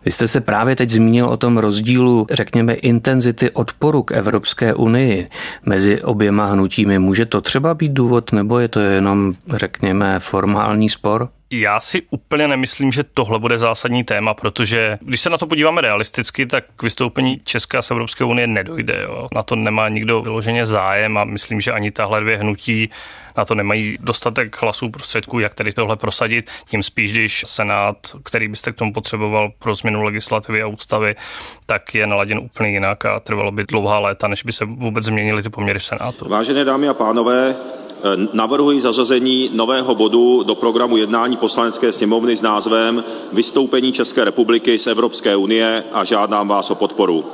Vy 0.06 0.12
jste 0.12 0.28
se 0.28 0.42
právě 0.42 0.76
teď 0.76 0.90
zmínil 0.90 1.26
o 1.26 1.38
tom 1.38 1.58
rozdílu, 1.58 2.28
řekněme, 2.32 2.74
intenzity 2.74 3.52
odporu 3.52 4.04
k 4.04 4.12
Evropské 4.12 4.74
unii 4.74 5.30
mezi 5.66 6.02
oběma 6.02 6.46
hnutími. 6.46 7.00
Může 7.00 7.26
to 7.26 7.42
třeba 7.42 7.74
být 7.74 7.92
důvod, 7.92 8.32
nebo 8.32 8.60
je 8.60 8.68
to 8.68 8.80
jenom, 8.80 9.34
řekněme, 9.54 10.20
formální 10.20 10.90
spor? 10.90 11.30
Já 11.52 11.80
si 11.80 12.02
úplně 12.10 12.48
nemyslím, 12.48 12.92
že 12.92 13.04
tohle 13.04 13.40
bude 13.40 13.58
zásadní 13.58 14.04
téma, 14.04 14.34
protože 14.34 14.98
když 15.02 15.22
se 15.22 15.30
na 15.30 15.38
to 15.38 15.48
podíváme 15.48 15.82
realisticky, 15.82 16.46
tak 16.46 16.64
k 16.76 16.84
vystoupení 16.84 17.42
České 17.44 17.82
z 17.82 17.92
Evropské 17.92 18.24
unie 18.24 18.48
nedojde. 18.48 19.02
Jo. 19.02 19.28
Na 19.36 19.44
to 19.44 19.56
nemá 19.56 19.90
nikdo 19.90 20.22
vyloženě 20.22 20.66
zájem 20.66 21.18
a 21.18 21.24
myslím, 21.24 21.62
že 21.62 21.72
ani 21.72 21.92
tahle 21.92 22.22
dvě 22.22 22.38
hnutí 22.38 22.90
na 23.38 23.46
to 23.46 23.56
nemají 23.56 23.98
dostatek 24.02 24.62
hlasů 24.62 24.90
prostředků, 24.90 25.40
jak 25.40 25.54
tedy 25.54 25.74
tohle 25.74 25.96
prosadit. 25.96 26.52
Tím 26.68 26.84
spíš, 26.84 27.12
když 27.12 27.44
Senát, 27.48 27.98
který 28.24 28.48
byste 28.48 28.72
k 28.72 28.76
tomu 28.76 28.94
potřeboval 28.94 29.52
pro 29.60 29.76
změnu 29.76 30.04
legislativy 30.04 30.62
a 30.62 30.68
ústavy, 30.68 31.16
tak 31.66 31.96
je 31.96 32.08
naladěn 32.08 32.40
úplně 32.40 32.70
jinak 32.70 33.06
a 33.06 33.20
trvalo 33.20 33.52
by 33.52 33.64
dlouhá 33.64 34.00
léta, 34.00 34.28
než 34.28 34.44
by 34.44 34.52
se 34.52 34.66
vůbec 34.66 35.06
změnily 35.06 35.44
ty 35.44 35.50
poměry 35.50 35.80
v 35.80 35.84
Senátu. 35.84 36.30
Vážené 36.30 36.66
dámy 36.66 36.88
a 36.88 36.94
pánové, 36.94 37.56
Navrhuji 38.34 38.82
zařazení 38.82 39.50
nového 39.54 39.96
bodu 39.96 40.44
do 40.44 40.56
programu 40.56 40.98
jednání 40.98 41.38
poslanecké 41.38 41.94
sněmovny 41.94 42.38
s 42.38 42.42
názvem 42.42 43.04
Vystoupení 43.34 43.92
České 43.92 44.24
republiky 44.24 44.80
z 44.80 44.88
Evropské 44.88 45.36
unie 45.36 45.84
a 45.94 46.04
žádám 46.04 46.48
vás 46.48 46.72
o 46.72 46.76
podporu. 46.76 47.26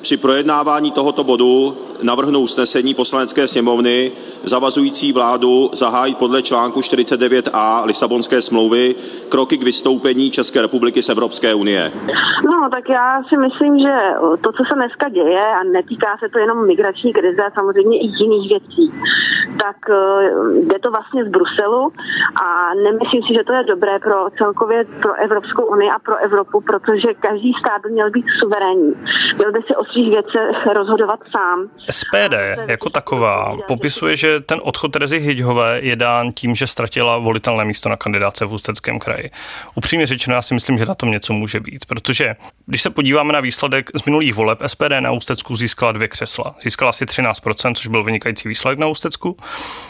Při 0.00 0.16
projednávání 0.16 0.90
tohoto 0.90 1.24
bodu 1.24 1.76
navrhnu 2.02 2.40
usnesení 2.40 2.94
Poslanecké 2.94 3.48
sněmovny 3.48 4.12
zavazující 4.44 5.12
vládu 5.12 5.70
zahájit 5.72 6.18
podle 6.18 6.42
článku 6.42 6.80
49a 6.80 7.84
Lisabonské 7.86 8.42
smlouvy 8.42 8.94
kroky 9.28 9.58
k 9.58 9.62
vystoupení 9.62 10.30
České 10.30 10.62
republiky 10.62 11.02
z 11.02 11.08
Evropské 11.08 11.54
unie. 11.54 11.92
No, 12.44 12.70
tak 12.70 12.88
já 12.88 13.22
si 13.28 13.36
myslím, 13.36 13.78
že 13.78 13.94
to, 14.42 14.52
co 14.52 14.64
se 14.68 14.74
dneska 14.74 15.08
děje, 15.08 15.46
a 15.60 15.62
netýká 15.72 16.16
se 16.20 16.28
to 16.28 16.38
jenom 16.38 16.66
migrační 16.66 17.12
krize, 17.12 17.42
a 17.44 17.50
samozřejmě 17.50 17.98
i 17.98 18.06
jiných 18.06 18.48
věcí, 18.48 18.92
tak 19.62 19.76
jde 20.66 20.78
to 20.78 20.90
vlastně 20.90 21.24
z 21.24 21.28
Bruselu 21.28 21.92
a 22.42 22.74
nemyslím 22.74 23.22
si, 23.22 23.34
že 23.34 23.44
to 23.44 23.52
je 23.52 23.64
dobré 23.64 23.98
pro 23.98 24.30
celkově 24.38 24.84
pro 25.02 25.14
Evropskou 25.14 25.64
unii 25.64 25.90
a 25.90 25.98
pro 25.98 26.16
Evropu, 26.16 26.60
protože 26.60 27.14
každý 27.14 27.52
stát 27.60 27.82
by 27.82 27.90
měl 27.90 28.10
být 28.10 28.26
suverénní. 28.40 28.94
Měl 29.38 29.52
by 29.52 29.60
si 29.66 29.76
o 29.76 29.84
svých 29.84 30.10
věcech 30.10 30.66
rozhodovat 30.72 31.20
sám. 31.30 31.68
SPD 31.90 32.34
jako 32.68 32.90
taková 32.90 33.56
popisuje, 33.68 34.16
že 34.16 34.40
ten 34.40 34.60
odchod 34.62 34.88
Terezy 34.88 35.18
Hyďhové 35.18 35.80
je 35.82 35.96
dán 35.96 36.32
tím, 36.32 36.54
že 36.54 36.66
ztratila 36.66 37.18
volitelné 37.18 37.64
místo 37.64 37.88
na 37.88 37.96
kandidáce 37.96 38.44
v 38.44 38.52
Ústeckém 38.52 38.98
kraji. 38.98 39.30
Upřímně 39.74 40.06
řečeno, 40.06 40.36
já 40.36 40.42
si 40.42 40.54
myslím, 40.54 40.78
že 40.78 40.86
na 40.86 40.94
tom 40.94 41.10
něco 41.10 41.32
může 41.32 41.60
být, 41.60 41.86
protože 41.86 42.36
když 42.66 42.82
se 42.82 42.90
podíváme 42.90 43.32
na 43.32 43.40
výsledek 43.40 43.90
z 43.94 44.04
minulých 44.04 44.34
voleb, 44.34 44.58
SPD 44.66 45.00
na 45.00 45.12
Ústecku 45.12 45.56
získala 45.56 45.92
dvě 45.92 46.08
křesla. 46.08 46.54
Získala 46.62 46.90
asi 46.90 47.04
13%, 47.04 47.74
což 47.74 47.86
byl 47.86 48.04
vynikající 48.04 48.48
výsledek 48.48 48.78
na 48.78 48.86
Ústecku. 48.86 49.36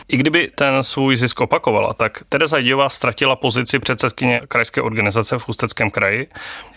I 0.09 0.17
kdyby 0.17 0.51
ten 0.55 0.83
svůj 0.83 1.17
zisk 1.17 1.41
opakovala, 1.41 1.95
tak 1.95 2.23
Tereza 2.29 2.57
Hyďhová 2.57 2.89
ztratila 2.89 3.37
pozici 3.37 3.79
předsedkyně 3.79 4.41
krajské 4.49 4.83
organizace 4.83 5.39
v 5.39 5.49
Ústeckém 5.49 5.91
kraji. 5.91 6.27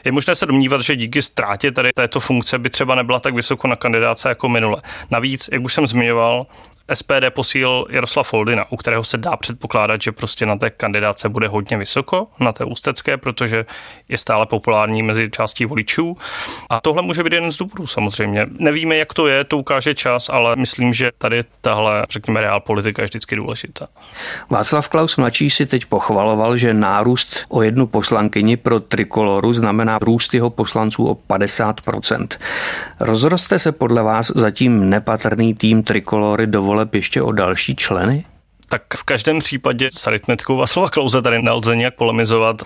Je 0.05 0.11
možné 0.11 0.35
se 0.35 0.45
domnívat, 0.45 0.81
že 0.81 0.95
díky 0.95 1.21
ztrátě 1.21 1.71
tady 1.71 1.89
této 1.95 2.19
funkce 2.19 2.59
by 2.59 2.69
třeba 2.69 2.95
nebyla 2.95 3.19
tak 3.19 3.33
vysoko 3.33 3.67
na 3.67 3.75
kandidáce 3.75 4.29
jako 4.29 4.49
minule. 4.49 4.81
Navíc, 5.11 5.49
jak 5.51 5.63
už 5.63 5.73
jsem 5.73 5.87
zmiňoval, 5.87 6.47
SPD 6.93 7.29
posílil 7.29 7.85
Jaroslav 7.89 8.27
Foldina, 8.27 8.65
u 8.69 8.77
kterého 8.77 9.03
se 9.03 9.17
dá 9.17 9.37
předpokládat, 9.37 10.01
že 10.01 10.11
prostě 10.11 10.45
na 10.45 10.55
té 10.57 10.69
kandidáce 10.69 11.29
bude 11.29 11.47
hodně 11.47 11.77
vysoko, 11.77 12.27
na 12.39 12.51
té 12.51 12.65
ústecké, 12.65 13.17
protože 13.17 13.65
je 14.09 14.17
stále 14.17 14.45
populární 14.45 15.03
mezi 15.03 15.29
částí 15.29 15.65
voličů. 15.65 16.17
A 16.69 16.81
tohle 16.81 17.01
může 17.01 17.23
být 17.23 17.33
jeden 17.33 17.51
z 17.51 17.57
důvodů 17.57 17.87
samozřejmě. 17.87 18.47
Nevíme, 18.59 18.97
jak 18.97 19.13
to 19.13 19.27
je, 19.27 19.43
to 19.43 19.57
ukáže 19.57 19.95
čas, 19.95 20.29
ale 20.29 20.55
myslím, 20.55 20.93
že 20.93 21.11
tady 21.17 21.43
tahle, 21.61 22.05
řekněme, 22.09 22.41
reál 22.41 22.59
politika 22.59 23.01
je 23.01 23.05
vždycky 23.05 23.35
důležitá. 23.35 23.87
Václav 24.49 24.89
Klaus 24.89 25.17
mladší 25.17 25.49
si 25.49 25.65
teď 25.65 25.85
pochvaloval, 25.85 26.57
že 26.57 26.73
nárůst 26.73 27.45
o 27.49 27.61
jednu 27.61 27.87
poslankyni 27.87 28.57
pro 28.57 28.79
trikoloru 28.79 29.53
znamená 29.53 29.99
růst 30.01 30.33
jeho 30.33 30.49
poslanců 30.49 31.07
o 31.07 31.17
50%. 31.29 32.27
Rozroste 32.99 33.59
se 33.59 33.71
podle 33.71 34.03
vás 34.03 34.31
zatím 34.35 34.89
nepatrný 34.89 35.53
tým 35.53 35.83
trikolory 35.83 36.47
dovolit 36.47 36.78
voleb 36.79 36.95
ještě 36.95 37.21
o 37.21 37.31
další 37.31 37.75
členy? 37.75 38.25
Tak 38.69 38.81
v 38.95 39.03
každém 39.03 39.39
případě 39.39 39.89
s 39.93 40.07
aritmetikou 40.07 40.57
Vaslova 40.57 40.89
Klauze 40.89 41.21
tady 41.21 41.41
nelze 41.41 41.75
nějak 41.75 41.95
polemizovat. 41.95 42.61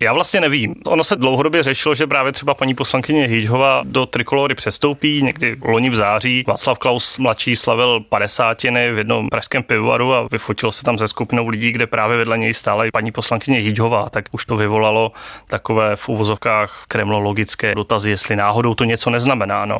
Já 0.00 0.12
vlastně 0.12 0.40
nevím. 0.40 0.74
Ono 0.86 1.04
se 1.04 1.16
dlouhodobě 1.16 1.62
řešilo, 1.62 1.94
že 1.94 2.06
právě 2.06 2.32
třeba 2.32 2.54
paní 2.54 2.74
poslankyně 2.74 3.26
Hýžhová 3.26 3.82
do 3.84 4.06
trikolory 4.06 4.54
přestoupí 4.54 5.22
někdy 5.22 5.56
loni 5.64 5.90
v 5.90 5.94
září. 5.94 6.44
Václav 6.46 6.78
Klaus 6.78 7.18
mladší 7.18 7.56
slavil 7.56 8.00
padesátiny 8.00 8.92
v 8.92 8.98
jednom 8.98 9.28
pražském 9.28 9.62
pivovaru 9.62 10.14
a 10.14 10.28
vyfotil 10.30 10.72
se 10.72 10.82
tam 10.82 10.98
se 10.98 11.08
skupinou 11.08 11.48
lidí, 11.48 11.72
kde 11.72 11.86
právě 11.86 12.16
vedle 12.16 12.38
něj 12.38 12.54
stála 12.54 12.84
i 12.84 12.90
paní 12.90 13.12
poslankyně 13.12 13.58
Hýžhová. 13.58 14.10
Tak 14.10 14.24
už 14.32 14.46
to 14.46 14.56
vyvolalo 14.56 15.12
takové 15.46 15.96
v 15.96 16.08
uvozovkách 16.08 16.84
kremlologické 16.88 17.74
dotazy, 17.74 18.10
jestli 18.10 18.36
náhodou 18.36 18.74
to 18.74 18.84
něco 18.84 19.10
neznamená. 19.10 19.64
No. 19.64 19.78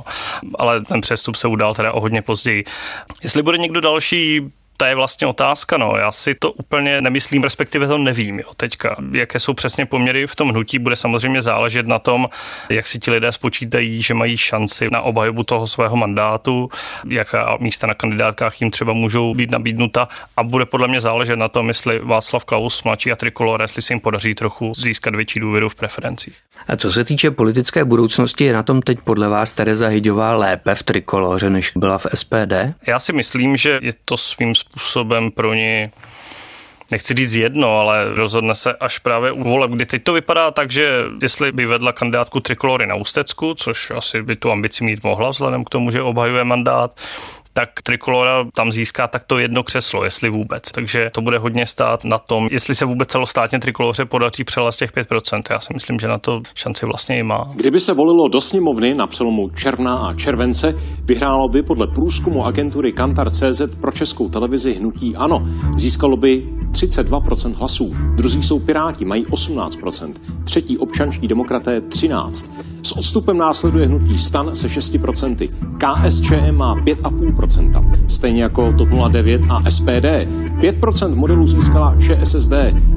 Ale 0.58 0.80
ten 0.80 1.00
přestup 1.00 1.37
se 1.37 1.49
udál 1.49 1.75
teda 1.75 1.92
o 1.92 2.00
hodně 2.00 2.23
později. 2.23 2.64
Jestli 3.23 3.42
bude 3.42 3.58
někdo 3.58 3.80
další, 3.80 4.42
to 4.80 4.85
je 4.85 4.94
vlastně 4.94 5.26
otázka, 5.26 5.76
no. 5.76 5.97
Já 5.97 6.12
si 6.12 6.35
to 6.35 6.52
úplně 6.52 7.00
nemyslím, 7.00 7.42
respektive 7.42 7.87
to 7.87 7.99
nevím, 7.99 8.38
jo, 8.38 8.54
teďka. 8.56 8.97
Jaké 9.12 9.40
jsou 9.40 9.54
přesně 9.54 9.87
poměry 9.87 10.26
v 10.26 10.37
tom 10.37 10.50
hnutí, 10.50 10.78
bude 10.78 10.97
samozřejmě 10.97 11.42
záležet 11.42 11.87
na 11.87 11.99
tom, 11.99 12.28
jak 12.68 12.87
si 12.87 12.99
ti 12.99 13.11
lidé 13.11 13.32
spočítají, 13.32 14.02
že 14.02 14.14
mají 14.14 14.37
šanci 14.37 14.90
na 14.90 15.00
obhajobu 15.00 15.42
toho 15.42 15.66
svého 15.66 15.97
mandátu, 15.97 16.68
jaká 17.08 17.56
místa 17.61 17.87
na 17.87 17.94
kandidátkách 17.94 18.61
jim 18.61 18.70
třeba 18.70 18.92
můžou 18.92 19.35
být 19.35 19.50
nabídnuta 19.50 20.08
a 20.37 20.42
bude 20.42 20.66
podle 20.66 20.88
mě 20.88 21.00
záležet 21.00 21.37
na 21.37 21.49
tom, 21.49 21.68
jestli 21.68 21.99
Václav 21.99 22.44
Klaus, 22.44 22.82
mladší 22.82 23.12
a 23.12 23.16
Trikolor, 23.16 23.62
jestli 23.62 23.82
se 23.82 23.92
jim 23.92 24.00
podaří 24.00 24.35
trochu 24.35 24.73
získat 24.76 25.14
větší 25.14 25.40
důvěru 25.40 25.68
v 25.68 25.75
preferencích. 25.75 26.37
A 26.68 26.76
co 26.76 26.92
se 26.92 27.04
týče 27.04 27.30
politické 27.30 27.85
budoucnosti, 27.85 28.44
je 28.44 28.52
na 28.52 28.62
tom 28.62 28.82
teď 28.82 28.99
podle 29.04 29.28
vás 29.28 29.52
Tereza 29.52 29.88
Hyďová 29.88 30.35
lépe 30.37 30.75
v 30.75 30.82
Trikoloře, 30.82 31.50
než 31.50 31.73
byla 31.76 31.99
v 31.99 32.06
SPD? 32.14 32.52
Já 32.87 32.99
si 32.99 33.12
myslím, 33.12 33.56
že 33.56 33.78
je 33.82 33.92
to 34.04 34.16
svým 34.16 34.54
způsobem 34.70 35.30
pro 35.30 35.54
ní 35.54 35.90
nechci 36.90 37.14
říct 37.14 37.34
jedno, 37.34 37.78
ale 37.78 38.14
rozhodne 38.14 38.54
se 38.54 38.75
až 38.75 38.98
právě 38.98 39.32
u 39.32 39.42
voleb, 39.44 39.70
kdy 39.70 39.87
teď 39.87 40.04
to 40.04 40.12
vypadá 40.12 40.50
tak, 40.50 40.70
že 40.70 41.04
jestli 41.22 41.52
by 41.52 41.66
vedla 41.66 41.92
kandidátku 41.92 42.40
Trikolory 42.40 42.87
na 42.87 42.94
Ústecku, 42.94 43.54
což 43.54 43.90
asi 43.90 44.22
by 44.22 44.37
tu 44.37 44.50
ambici 44.50 44.84
mít 44.84 45.04
mohla 45.04 45.30
vzhledem 45.30 45.64
k 45.64 45.70
tomu, 45.70 45.90
že 45.90 46.02
obhajuje 46.02 46.44
mandát, 46.44 47.00
tak 47.58 47.82
Trikolora 47.82 48.44
tam 48.54 48.72
získá 48.72 49.06
takto 49.06 49.38
jedno 49.38 49.62
křeslo, 49.62 50.04
jestli 50.04 50.30
vůbec. 50.30 50.70
Takže 50.70 51.10
to 51.14 51.20
bude 51.20 51.38
hodně 51.38 51.66
stát 51.66 52.04
na 52.04 52.18
tom, 52.18 52.48
jestli 52.50 52.74
se 52.74 52.84
vůbec 52.84 53.08
celostátně 53.08 53.58
Trikoloře 53.58 54.04
podaří 54.04 54.44
přelézt 54.44 54.78
těch 54.78 54.92
5%. 54.92 55.42
Já 55.50 55.60
si 55.60 55.74
myslím, 55.74 55.98
že 55.98 56.08
na 56.08 56.18
to 56.18 56.40
šanci 56.54 56.86
vlastně 56.86 57.18
i 57.18 57.22
má. 57.22 57.50
Kdyby 57.54 57.80
se 57.80 57.94
volilo 57.94 58.28
do 58.28 58.40
sněmovny 58.40 58.94
na 58.94 59.06
přelomu 59.06 59.48
června 59.48 59.92
a 59.98 60.14
července, 60.14 60.74
vyhrálo 61.04 61.48
by 61.48 61.62
podle 61.62 61.86
průzkumu 61.86 62.44
agentury 62.46 62.92
Kantar 62.92 63.30
CZ 63.30 63.62
pro 63.80 63.92
českou 63.92 64.28
televizi 64.28 64.74
hnutí 64.74 65.16
ANO. 65.16 65.38
Získalo 65.76 66.16
by 66.16 66.42
32% 66.72 67.54
hlasů. 67.54 67.94
Druzí 68.16 68.42
jsou 68.42 68.58
Piráti, 68.58 69.04
mají 69.04 69.24
18%. 69.24 70.14
Třetí 70.44 70.78
občanští 70.78 71.28
demokraté 71.28 71.70
13%. 71.80 72.77
S 72.88 72.92
odstupem 72.92 73.38
následuje 73.38 73.87
hnutí 73.87 74.18
Stan 74.18 74.54
se 74.54 74.66
6%. 74.66 75.50
KSČM 75.78 76.57
má 76.57 76.75
5,5%. 76.76 77.92
Stejně 78.09 78.42
jako 78.42 78.73
TOP 78.73 78.88
09 79.11 79.40
a 79.50 79.71
SPD. 79.71 80.07
5% 80.61 81.14
modelů 81.14 81.47
získala 81.47 81.97
ČSSD. 82.00 82.52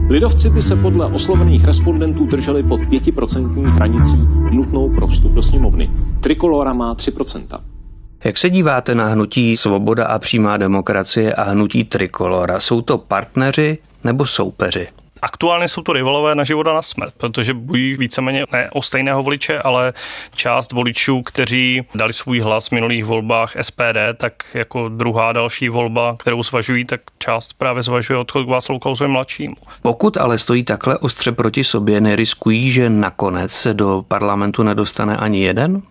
Lidovci 0.09 0.49
by 0.49 0.61
se 0.61 0.75
podle 0.75 1.05
oslovených 1.05 1.65
respondentů 1.65 2.25
drželi 2.25 2.63
pod 2.63 2.79
5% 2.79 3.65
hranicí 3.65 4.17
nutnou 4.51 4.89
pro 4.89 5.07
vstup 5.07 5.31
do 5.31 5.41
sněmovny. 5.41 5.89
Trikolora 6.19 6.73
má 6.73 6.95
3%. 6.95 7.59
Jak 8.23 8.37
se 8.37 8.49
díváte 8.49 8.95
na 8.95 9.07
hnutí 9.07 9.57
Svoboda 9.57 10.05
a 10.05 10.19
přímá 10.19 10.57
demokracie 10.57 11.33
a 11.33 11.43
hnutí 11.43 11.83
Trikolora? 11.83 12.59
Jsou 12.59 12.81
to 12.81 12.97
partneři 12.97 13.77
nebo 14.03 14.25
soupeři? 14.25 14.87
Aktuálně 15.21 15.67
jsou 15.67 15.81
to 15.81 15.93
rivalové 15.93 16.35
na 16.35 16.43
život 16.43 16.67
a 16.67 16.73
na 16.73 16.81
smrt, 16.81 17.13
protože 17.17 17.53
bojují 17.53 17.97
víceméně 17.97 18.45
ne 18.51 18.69
o 18.73 18.81
stejného 18.81 19.23
voliče, 19.23 19.59
ale 19.59 19.93
část 20.35 20.71
voličů, 20.71 21.21
kteří 21.21 21.83
dali 21.95 22.13
svůj 22.13 22.39
hlas 22.39 22.67
v 22.67 22.71
minulých 22.71 23.05
volbách 23.05 23.55
SPD, 23.61 23.97
tak 24.17 24.33
jako 24.53 24.89
druhá 24.89 25.33
další 25.33 25.69
volba, 25.69 26.15
kterou 26.19 26.43
zvažují, 26.43 26.85
tak 26.85 27.01
část 27.19 27.53
právě 27.53 27.83
zvažuje 27.83 28.19
odchod 28.19 28.45
k 28.45 28.49
Václavu 28.49 28.79
Klausovi 28.79 29.09
mladšímu. 29.09 29.55
Pokud 29.81 30.17
ale 30.17 30.37
stojí 30.37 30.63
takhle 30.63 30.97
ostře 30.97 31.31
proti 31.31 31.63
sobě, 31.63 32.01
neriskují, 32.01 32.71
že 32.71 32.89
nakonec 32.89 33.51
se 33.51 33.73
do 33.73 34.05
parlamentu 34.07 34.63
nedostane 34.63 35.17
ani 35.17 35.43
jeden? 35.43 35.81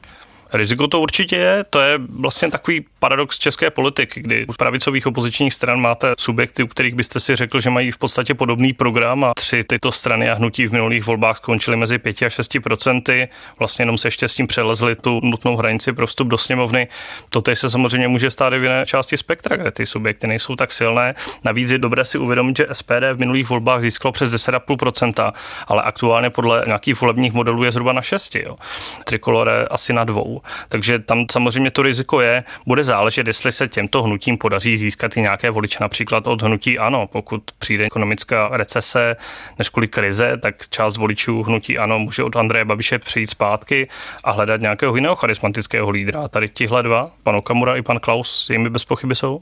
Riziko 0.53 0.89
to 0.89 1.01
určitě 1.01 1.37
je, 1.37 1.65
to 1.71 1.81
je 1.81 1.99
vlastně 2.21 2.51
takový 2.51 2.85
paradox 2.99 3.39
české 3.39 3.71
politiky, 3.71 4.21
kdy 4.21 4.47
u 4.47 4.53
pravicových 4.53 5.07
opozičních 5.07 5.55
stran 5.55 5.81
máte 5.81 6.15
subjekty, 6.19 6.63
u 6.63 6.67
kterých 6.67 6.95
byste 6.95 7.21
si 7.21 7.37
řekl, 7.37 7.61
že 7.61 7.71
mají 7.71 7.91
v 7.91 7.99
podstatě 7.99 8.35
podobný 8.35 8.73
program 8.73 9.25
a 9.25 9.35
tři 9.35 9.65
tyto 9.65 9.93
strany 9.93 10.31
a 10.31 10.35
hnutí 10.35 10.67
v 10.67 10.73
minulých 10.73 11.07
volbách 11.07 11.37
skončily 11.37 11.77
mezi 11.77 11.99
5 11.99 12.23
a 12.23 12.31
6 12.31 12.59
procenty, 12.63 13.29
vlastně 13.59 13.83
jenom 13.83 13.99
se 13.99 14.09
ještě 14.09 14.29
s 14.29 14.35
tím 14.35 14.47
přelezli 14.47 14.97
tu 14.97 15.21
nutnou 15.23 15.57
hranici 15.57 15.93
pro 15.93 16.07
vstup 16.07 16.29
do 16.29 16.39
sněmovny. 16.39 16.89
To 17.29 17.43
se 17.55 17.71
samozřejmě 17.71 18.09
může 18.09 18.31
stát 18.31 18.53
i 18.53 18.59
v 18.59 18.63
jiné 18.63 18.87
části 18.87 19.17
spektra, 19.17 19.57
kde 19.57 19.71
ty 19.71 19.87
subjekty 19.87 20.27
nejsou 20.27 20.57
tak 20.57 20.73
silné. 20.73 21.15
Navíc 21.45 21.71
je 21.71 21.79
dobré 21.79 22.05
si 22.05 22.19
uvědomit, 22.19 22.57
že 22.57 22.67
SPD 22.73 23.13
v 23.15 23.19
minulých 23.19 23.49
volbách 23.49 23.81
získalo 23.81 24.13
přes 24.13 24.35
10,5%, 24.35 25.33
ale 25.67 25.83
aktuálně 25.83 26.31
podle 26.31 26.65
nějakých 26.67 27.01
volebních 27.01 27.33
modelů 27.33 27.65
je 27.65 27.73
zhruba 27.73 27.93
na 27.93 28.03
6. 28.03 28.35
Jo. 28.35 28.57
Trikolore 29.05 29.67
asi 29.71 29.93
na 29.93 30.05
dvou. 30.05 30.40
Takže 30.69 30.99
tam 30.99 31.27
samozřejmě 31.33 31.71
to 31.71 31.83
riziko 31.83 32.21
je, 32.21 32.45
bude 32.67 32.85
záležet, 32.85 33.27
jestli 33.27 33.53
se 33.53 33.69
těmto 33.69 34.03
hnutím 34.03 34.39
podaří 34.39 34.79
získat 34.79 35.17
i 35.17 35.21
nějaké 35.21 35.51
voliče, 35.51 35.79
například 35.81 36.27
od 36.27 36.43
hnutí 36.43 36.79
ano. 36.79 37.07
Pokud 37.07 37.43
přijde 37.59 37.85
ekonomická 37.85 38.49
recese 38.53 39.17
než 39.59 39.69
kvůli 39.69 39.89
krize, 39.89 40.37
tak 40.43 40.55
část 40.69 40.97
voličů 40.97 41.43
hnutí 41.43 41.79
ano 41.79 41.99
může 41.99 42.23
od 42.23 42.37
Andreje 42.37 42.65
Babiše 42.65 42.99
přejít 42.99 43.31
zpátky 43.31 43.89
a 44.25 44.31
hledat 44.31 44.61
nějakého 44.61 44.95
jiného 44.95 45.17
charismatického 45.17 45.91
lídra. 45.91 46.29
Tady 46.29 46.49
tihle 46.49 46.83
dva, 46.83 47.11
pan 47.23 47.37
Okamura 47.37 47.77
i 47.77 47.83
pan 47.83 47.99
Klaus, 48.01 48.51
jimi 48.51 48.71
bez 48.71 48.85
pochyby 48.85 49.15
jsou. 49.15 49.41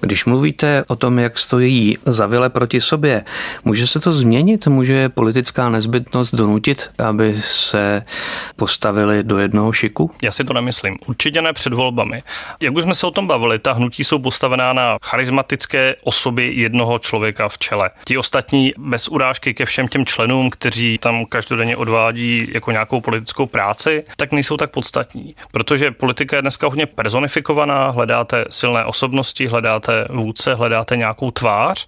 Když 0.00 0.24
mluvíte 0.24 0.84
o 0.86 0.96
tom, 0.96 1.18
jak 1.18 1.38
stojí 1.38 1.98
zavile 2.06 2.50
proti 2.50 2.80
sobě, 2.80 3.24
může 3.64 3.86
se 3.86 4.00
to 4.00 4.12
změnit? 4.12 4.66
Může 4.66 5.08
politická 5.08 5.68
nezbytnost 5.68 6.34
donutit, 6.34 6.90
aby 6.98 7.34
se 7.40 8.02
postavili 8.56 9.22
do 9.22 9.38
jednoho 9.38 9.72
šiku? 9.72 10.10
Já 10.22 10.32
si 10.38 10.44
to 10.44 10.52
nemyslím. 10.52 10.96
Určitě 11.06 11.42
ne 11.42 11.52
před 11.52 11.72
volbami. 11.72 12.22
Jak 12.60 12.74
už 12.74 12.82
jsme 12.82 12.94
se 12.94 13.06
o 13.06 13.10
tom 13.10 13.26
bavili, 13.26 13.58
ta 13.58 13.72
hnutí 13.72 14.04
jsou 14.04 14.18
postavená 14.18 14.72
na 14.72 14.98
charismatické 15.02 15.94
osoby 16.02 16.52
jednoho 16.54 16.98
člověka 16.98 17.48
v 17.48 17.58
čele. 17.58 17.90
Ti 18.04 18.18
ostatní 18.18 18.72
bez 18.78 19.08
urážky 19.08 19.54
ke 19.54 19.64
všem 19.64 19.88
těm 19.88 20.06
členům, 20.06 20.50
kteří 20.50 20.98
tam 20.98 21.26
každodenně 21.26 21.76
odvádí 21.76 22.48
jako 22.52 22.70
nějakou 22.70 23.00
politickou 23.00 23.46
práci, 23.46 24.04
tak 24.16 24.32
nejsou 24.32 24.56
tak 24.56 24.70
podstatní. 24.70 25.34
Protože 25.52 25.90
politika 25.90 26.36
je 26.36 26.42
dneska 26.42 26.66
hodně 26.66 26.86
personifikovaná, 26.86 27.90
hledáte 27.90 28.44
silné 28.50 28.84
osobnosti, 28.84 29.46
hledáte 29.46 30.06
vůdce, 30.10 30.54
hledáte 30.54 30.96
nějakou 30.96 31.30
tvář 31.30 31.86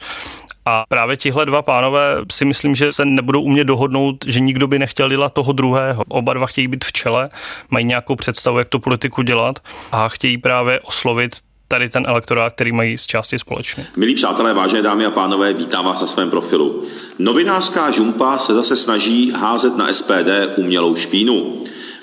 a 0.64 0.84
právě 0.88 1.16
tihle 1.16 1.46
dva 1.46 1.62
pánové 1.62 2.16
si 2.32 2.44
myslím, 2.44 2.74
že 2.74 2.92
se 2.92 3.04
nebudou 3.04 3.42
umět 3.42 3.64
dohodnout, 3.64 4.16
že 4.26 4.40
nikdo 4.40 4.66
by 4.66 4.78
nechtěl 4.78 5.08
dělat 5.08 5.32
toho 5.32 5.52
druhého. 5.52 6.02
Oba 6.08 6.34
dva 6.34 6.46
chtějí 6.46 6.68
být 6.68 6.84
v 6.84 6.92
čele, 6.92 7.30
mají 7.70 7.84
nějakou 7.84 8.16
představu, 8.16 8.58
jak 8.58 8.68
tu 8.68 8.78
politiku 8.78 9.22
dělat 9.22 9.58
a 9.92 10.08
chtějí 10.08 10.38
právě 10.38 10.80
oslovit 10.80 11.32
tady 11.68 11.88
ten 11.88 12.04
elektorát, 12.08 12.52
který 12.52 12.72
mají 12.72 12.98
z 12.98 13.06
části 13.06 13.38
společný. 13.38 13.84
Milí 13.96 14.14
přátelé, 14.14 14.54
vážené 14.54 14.82
dámy 14.82 15.06
a 15.06 15.10
pánové, 15.10 15.52
vítám 15.52 15.84
vás 15.84 16.00
na 16.00 16.06
svém 16.06 16.30
profilu. 16.30 16.84
Novinářská 17.18 17.90
žumpa 17.90 18.38
se 18.38 18.54
zase 18.54 18.76
snaží 18.76 19.30
házet 19.30 19.76
na 19.76 19.92
SPD 19.92 20.28
umělou 20.56 20.96
špínu. 20.96 21.60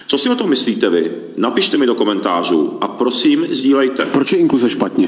Co 0.08 0.18
si 0.18 0.30
o 0.30 0.36
tom 0.36 0.50
myslíte 0.50 0.90
vy? 0.90 1.12
Napište 1.38 1.78
mi 1.78 1.86
do 1.86 1.96
komentářů 1.96 2.78
a 2.82 2.88
prosím, 2.88 3.46
sdílejte. 3.50 4.06
Proč 4.06 4.34
je 4.34 4.40
inkluze 4.40 4.70
špatně? 4.70 5.08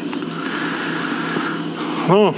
No, 2.10 2.36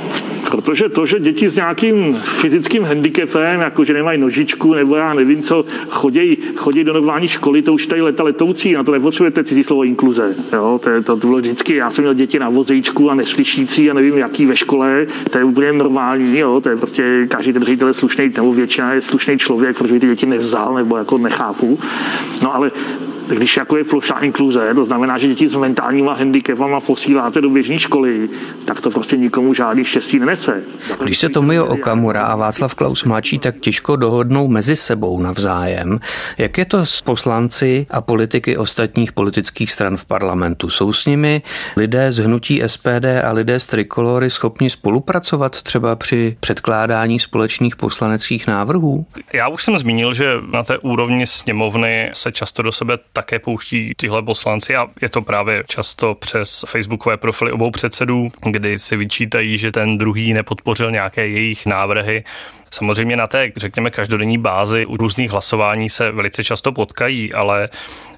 protože 0.52 0.90
to, 0.90 1.06
že 1.06 1.20
děti 1.20 1.50
s 1.50 1.56
nějakým 1.56 2.14
fyzickým 2.14 2.84
handicapem, 2.84 3.62
jako 3.62 3.84
že 3.84 3.94
nemají 3.94 4.22
nožičku 4.22 4.74
nebo 4.74 4.96
já 4.96 5.14
nevím 5.14 5.42
co, 5.44 5.66
chodí, 5.90 6.38
chodí 6.56 6.84
do 6.84 6.94
normální 6.94 7.28
školy, 7.28 7.62
to 7.62 7.74
už 7.74 7.88
tady 7.88 8.02
leta 8.02 8.24
letoucí, 8.24 8.74
na 8.74 8.84
to 8.84 8.92
nepotřebujete 8.92 9.44
cizí 9.44 9.64
slovo 9.64 9.84
inkluze. 9.84 10.36
Jo? 10.54 10.80
To, 10.84 10.90
je, 10.90 11.02
to, 11.02 11.18
to 11.18 11.28
bylo 11.28 11.40
vždycky, 11.40 11.76
já 11.76 11.92
jsem 11.92 12.04
měl 12.04 12.14
děti 12.14 12.40
na 12.40 12.50
vozejčku 12.50 13.12
a 13.12 13.16
neslyšící 13.16 13.92
a 13.92 13.94
nevím 13.94 14.18
jaký 14.18 14.46
ve 14.46 14.56
škole, 14.56 15.08
to 15.30 15.38
je 15.38 15.44
úplně 15.44 15.74
normální, 15.74 16.38
jo? 16.38 16.62
to 16.62 16.70
je 16.70 16.78
prostě 16.78 17.28
každý 17.30 17.54
ten 17.54 17.64
ředitel 17.64 17.88
je 17.88 17.94
slušný, 17.94 18.32
nebo 18.36 18.54
většina 18.54 18.94
je 18.94 19.02
slušný 19.02 19.38
člověk, 19.38 19.78
protože 19.78 20.00
ty 20.00 20.08
děti 20.08 20.26
nevzal 20.26 20.76
nebo 20.76 20.98
jako 20.98 21.18
nechápu. 21.18 21.80
No 22.42 22.56
ale 22.56 22.72
když 23.36 23.58
jako 23.58 23.78
je 23.78 23.84
plošná 23.84 24.20
inkluze, 24.20 24.74
to 24.76 24.86
znamená, 24.86 25.18
že 25.18 25.28
děti 25.28 25.48
s 25.48 25.56
mentálníma 25.56 26.14
handicapama 26.14 26.80
posíláte 26.80 27.42
do 27.42 27.50
běžné 27.50 27.80
školy, 27.80 28.30
tak 28.66 28.82
to 28.82 28.90
prostě 28.90 29.18
nikomu 29.18 29.54
žádný 29.54 29.86
štěstí 29.86 30.20
nenese. 30.20 30.41
Když 31.04 31.18
se 31.18 31.30
Tomio 31.30 31.66
Okamura 31.66 32.26
a 32.26 32.36
Václav 32.36 32.76
Klaus 32.76 33.04
mladší 33.04 33.40
tak 33.40 33.60
těžko 33.60 33.96
dohodnou 33.96 34.48
mezi 34.48 34.76
sebou 34.76 35.22
navzájem, 35.22 36.00
jak 36.38 36.58
je 36.58 36.66
to 36.66 36.86
s 36.86 37.02
poslanci 37.02 37.88
a 37.90 38.02
politiky 38.02 38.58
ostatních 38.58 39.12
politických 39.12 39.72
stran 39.72 39.98
v 39.98 40.06
parlamentu? 40.06 40.70
Jsou 40.70 40.94
s 40.94 41.06
nimi 41.06 41.42
lidé 41.78 42.12
z 42.12 42.18
hnutí 42.18 42.62
SPD 42.66 43.06
a 43.24 43.32
lidé 43.32 43.60
z 43.60 43.66
Trikolory 43.66 44.30
schopni 44.30 44.70
spolupracovat 44.70 45.62
třeba 45.62 45.96
při 45.96 46.38
předkládání 46.40 47.20
společných 47.20 47.76
poslaneckých 47.76 48.48
návrhů? 48.48 49.06
Já 49.34 49.48
už 49.48 49.64
jsem 49.64 49.78
zmínil, 49.78 50.14
že 50.14 50.34
na 50.52 50.64
té 50.64 50.78
úrovni 50.78 51.28
sněmovny 51.28 52.10
se 52.14 52.32
často 52.32 52.62
do 52.62 52.72
sebe 52.72 52.98
také 53.14 53.40
pouští 53.40 53.94
tyhle 53.98 54.24
poslanci 54.24 54.76
a 54.76 54.88
je 55.02 55.10
to 55.10 55.22
právě 55.22 55.64
často 55.68 56.16
přes 56.16 56.66
facebookové 56.68 57.18
profily 57.18 57.52
obou 57.52 57.72
předsedů, 57.72 58.32
kdy 58.52 58.80
si 58.80 58.96
vyčítají, 58.96 59.58
že 59.58 59.72
ten 59.72 59.98
druhý 59.98 60.31
nepodpořil 60.34 60.91
nějaké 60.91 61.28
jejich 61.28 61.65
návrhy. 61.65 62.24
Samozřejmě 62.72 63.15
na 63.15 63.28
té, 63.28 63.52
řekněme, 63.58 63.89
každodenní 63.91 64.38
bázi 64.38 64.86
u 64.86 64.98
různých 64.98 65.32
hlasování 65.32 65.89
se 65.89 66.12
velice 66.12 66.44
často 66.44 66.72
potkají, 66.72 67.34
ale 67.34 67.70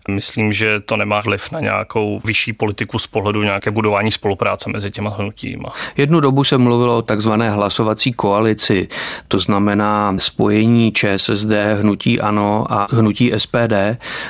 Myslím, 0.09 0.53
že 0.53 0.79
to 0.79 0.97
nemá 0.97 1.21
vliv 1.21 1.51
na 1.51 1.59
nějakou 1.59 2.21
vyšší 2.25 2.53
politiku 2.53 2.99
z 2.99 3.07
pohledu 3.07 3.43
nějaké 3.43 3.71
budování 3.71 4.11
spolupráce 4.11 4.69
mezi 4.69 4.91
těma 4.91 5.09
hnutíma. 5.09 5.73
Jednu 5.97 6.19
dobu 6.19 6.43
se 6.43 6.57
mluvilo 6.57 6.97
o 6.97 7.01
takzvané 7.01 7.49
hlasovací 7.49 8.13
koalici, 8.13 8.87
to 9.27 9.39
znamená 9.39 10.15
spojení 10.17 10.91
ČSSD, 10.91 11.51
hnutí 11.79 12.21
ANO 12.21 12.65
a 12.69 12.87
hnutí 12.91 13.31
SPD. 13.37 13.73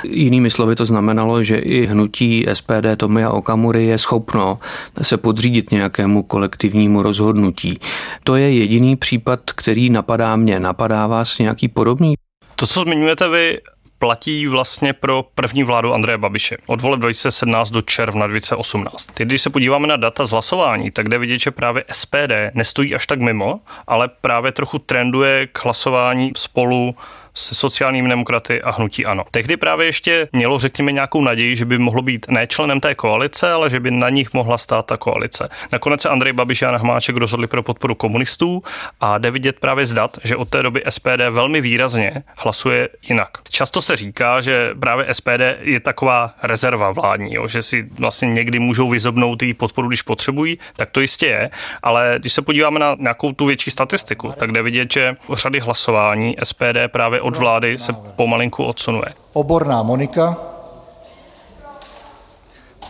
Jinými 0.04 0.50
slovy 0.50 0.76
to 0.76 0.86
znamenalo, 0.86 1.44
že 1.44 1.58
i 1.58 1.86
hnutí 1.86 2.46
SPD 2.54 2.98
Tomia 2.98 3.30
Okamury 3.30 3.86
je 3.86 3.98
schopno 3.98 4.60
se 5.02 5.18
podřídit 5.18 5.72
nějakému 5.72 6.24
kolektivnímu 6.24 7.02
rozhodnutí. 7.02 7.80
To 8.24 8.36
je 8.36 8.54
jediný 8.54 8.96
případ, 8.96 9.40
který 9.52 9.90
napadá 9.90 10.36
mě. 10.36 10.60
Napadá 10.60 11.08
vás 11.08 11.40
nějaký 11.40 11.68
podobný? 11.68 12.16
To, 12.56 12.68
co 12.68 12.82
zmiňujete 12.82 13.30
vy, 13.30 13.60
platí 14.04 14.48
vlastně 14.48 14.94
pro 14.94 15.26
první 15.36 15.64
vládu 15.64 15.94
Andreje 15.94 16.18
Babiše 16.18 16.58
od 16.66 16.82
voleb 16.82 17.00
2017 17.00 17.70
do 17.70 17.82
června 17.82 18.28
2018. 18.28 19.06
Teď, 19.06 19.28
když 19.28 19.42
se 19.42 19.50
podíváme 19.50 19.88
na 19.88 19.96
data 19.96 20.26
z 20.26 20.32
hlasování, 20.32 20.92
tak 20.92 21.10
jde 21.10 21.18
vidět, 21.18 21.40
že 21.40 21.52
právě 21.52 21.84
SPD 21.92 22.32
nestojí 22.54 22.96
až 22.96 23.08
tak 23.08 23.20
mimo, 23.20 23.60
ale 23.88 24.08
právě 24.08 24.52
trochu 24.52 24.80
trenduje 24.80 25.48
k 25.48 25.64
hlasování 25.66 26.32
spolu 26.38 26.96
se 27.34 27.56
sociálními 27.56 28.10
demokraty 28.10 28.62
a 28.62 28.72
hnutí 28.72 29.06
ano. 29.06 29.24
Tehdy 29.32 29.58
právě 29.58 29.86
ještě 29.86 30.28
mělo, 30.32 30.60
řekněme, 30.60 30.92
nějakou 30.92 31.22
naději, 31.22 31.56
že 31.56 31.66
by 31.66 31.78
mohlo 31.78 32.02
být 32.02 32.26
ne 32.30 32.48
členem 32.48 32.80
té 32.80 32.96
koalice, 32.96 33.52
ale 33.52 33.70
že 33.70 33.80
by 33.80 33.92
na 33.92 34.10
nich 34.10 34.34
mohla 34.34 34.58
stát 34.58 34.86
ta 34.86 34.98
koalice. 34.98 35.50
Nakonec 35.72 36.02
se 36.02 36.10
Andrej 36.10 36.34
Babiš 36.34 36.62
a 36.62 36.66
Jan 36.66 36.76
Hmáček 36.76 37.18
rozhodli 37.18 37.48
pro 37.48 37.64
podporu 37.64 37.96
komunistů 37.96 38.64
a 39.02 39.18
jde 39.18 39.32
vidět 39.32 39.60
právě 39.60 39.86
zdat, 39.86 40.18
že 40.24 40.36
od 40.36 40.50
té 40.50 40.64
doby 40.64 40.84
SPD 40.90 41.22
velmi 41.30 41.62
výrazně 41.62 42.24
hlasuje 42.38 42.90
jinak. 43.10 43.30
Často 43.50 43.82
se 43.82 43.96
říká, 43.96 44.42
že 44.42 44.70
právě 44.80 45.14
SPD 45.14 45.42
je 45.62 45.80
taková 45.80 46.34
rezerva 46.44 46.92
vládní, 46.92 47.34
jo, 47.34 47.48
že 47.48 47.62
si 47.62 47.90
vlastně 48.00 48.28
někdy 48.28 48.60
můžou 48.60 48.90
vyzobnout 48.90 49.42
její 49.44 49.54
podporu, 49.54 49.88
když 49.88 50.02
potřebují, 50.02 50.60
tak 50.76 50.92
to 50.92 51.00
jistě 51.02 51.26
je, 51.26 51.50
ale 51.84 52.16
když 52.20 52.34
se 52.34 52.42
podíváme 52.42 52.80
na 52.80 52.96
nějakou 53.00 53.34
tu 53.34 53.46
větší 53.46 53.72
statistiku, 53.72 54.34
tak 54.38 54.52
jde 54.52 54.62
vidět, 54.62 54.94
že 54.94 55.16
řady 55.34 55.60
hlasování 55.60 56.36
SPD 56.44 56.78
právě 56.88 57.22
od 57.24 57.38
vlády 57.38 57.78
se 57.78 57.94
pomalinku 57.94 58.64
odsunuje. 58.66 59.14
Oborná 59.34 59.84
Monika. 59.84 60.38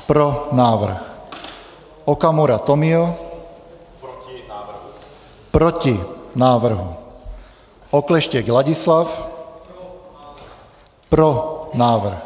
Pro 0.07 0.47
návrh. 0.51 0.97
Okamura 2.05 2.57
Tomio. 2.57 3.15
Proti 4.01 4.43
návrhu. 4.49 4.79
Proti 5.51 5.99
návrhu. 6.35 6.95
Okleštěk 7.91 8.47
Ladislav. 8.47 9.29
Pro 11.09 11.53
návrh. 11.73 12.17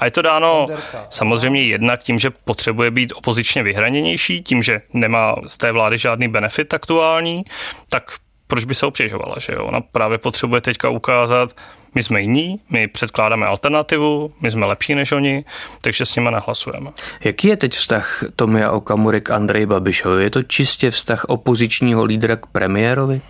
A 0.00 0.04
je 0.04 0.10
to 0.10 0.22
dáno 0.22 0.66
samozřejmě 1.10 1.62
jednak 1.62 2.02
tím, 2.02 2.18
že 2.18 2.30
potřebuje 2.30 2.90
být 2.90 3.12
opozičně 3.12 3.62
vyhraněnější, 3.62 4.42
tím, 4.42 4.62
že 4.62 4.80
nemá 4.92 5.34
z 5.46 5.58
té 5.58 5.72
vlády 5.72 5.98
žádný 5.98 6.28
benefit 6.28 6.74
aktuální, 6.74 7.44
tak 7.88 8.12
proč 8.46 8.64
by 8.64 8.74
se 8.74 8.86
obtěžovala, 8.86 9.34
že 9.38 9.52
jo? 9.52 9.64
Ona 9.64 9.80
právě 9.80 10.18
potřebuje 10.18 10.60
teďka 10.60 10.88
ukázat, 10.88 11.56
my 11.94 12.02
jsme 12.02 12.20
jiní, 12.20 12.60
my 12.70 12.88
předkládáme 12.88 13.46
alternativu, 13.46 14.32
my 14.40 14.50
jsme 14.50 14.66
lepší 14.66 14.94
než 14.94 15.12
oni, 15.12 15.44
takže 15.80 16.06
s 16.06 16.14
nimi 16.14 16.30
nahlasujeme. 16.30 16.90
Jaký 17.24 17.48
je 17.48 17.56
teď 17.56 17.72
vztah 17.72 18.24
Tomia 18.36 18.70
Okamury 18.70 19.20
k 19.20 19.30
Andreji 19.30 19.66
Babišovi? 19.66 20.24
Je 20.24 20.30
to 20.30 20.42
čistě 20.42 20.90
vztah 20.90 21.24
opozičního 21.24 22.04
lídra 22.04 22.36
k 22.36 22.46
premiérovi? 22.46 23.20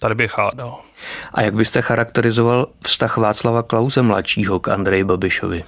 Tady 0.00 0.14
bych 0.14 0.38
hádal. 0.38 0.80
A 1.34 1.42
jak 1.42 1.54
byste 1.54 1.82
charakterizoval 1.82 2.66
vztah 2.84 3.16
Václava 3.16 3.62
Klause 3.62 4.02
mladšího 4.02 4.60
k 4.60 4.68
Andreji 4.68 5.04
Babišovi? 5.04 5.64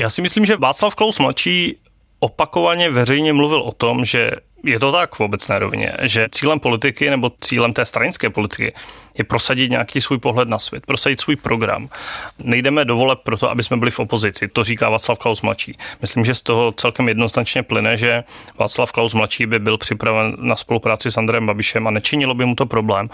Já 0.00 0.10
si 0.10 0.22
myslím, 0.22 0.46
že 0.46 0.56
Václav 0.56 0.94
Klaus 0.94 1.18
mladší 1.18 1.76
opakovaně 2.20 2.90
veřejně 2.90 3.32
mluvil 3.32 3.60
o 3.60 3.72
tom, 3.72 4.04
že 4.04 4.30
je 4.64 4.78
to 4.78 4.92
tak 4.92 5.14
v 5.14 5.20
obecné 5.20 5.58
rovině, 5.58 5.92
že 6.02 6.26
cílem 6.30 6.60
politiky 6.60 7.10
nebo 7.10 7.32
cílem 7.40 7.72
té 7.72 7.86
stranické 7.86 8.30
politiky 8.30 8.72
je 9.18 9.24
prosadit 9.24 9.70
nějaký 9.70 10.00
svůj 10.00 10.18
pohled 10.18 10.48
na 10.48 10.58
svět, 10.58 10.86
prosadit 10.86 11.20
svůj 11.20 11.36
program. 11.36 11.88
Nejdeme 12.44 12.84
do 12.84 12.96
voleb 12.96 13.18
proto, 13.22 13.50
aby 13.50 13.62
jsme 13.62 13.76
byli 13.76 13.90
v 13.90 13.98
opozici, 13.98 14.48
to 14.48 14.64
říká 14.64 14.90
Václav 14.90 15.18
Klaus 15.18 15.42
mladší. 15.42 15.78
Myslím, 16.00 16.24
že 16.24 16.34
z 16.34 16.42
toho 16.42 16.72
celkem 16.72 17.08
jednoznačně 17.08 17.62
plyne, 17.62 17.96
že 17.96 18.24
Václav 18.58 18.92
Klaus 18.92 19.14
mladší 19.14 19.46
by 19.46 19.58
byl 19.58 19.78
připraven 19.78 20.36
na 20.38 20.56
spolupráci 20.56 21.10
s 21.10 21.16
Andrejem 21.16 21.46
Babišem 21.46 21.86
a 21.86 21.90
nečinilo 21.90 22.34
by 22.34 22.44
mu 22.44 22.54
to 22.54 22.66
problém. 22.66 23.08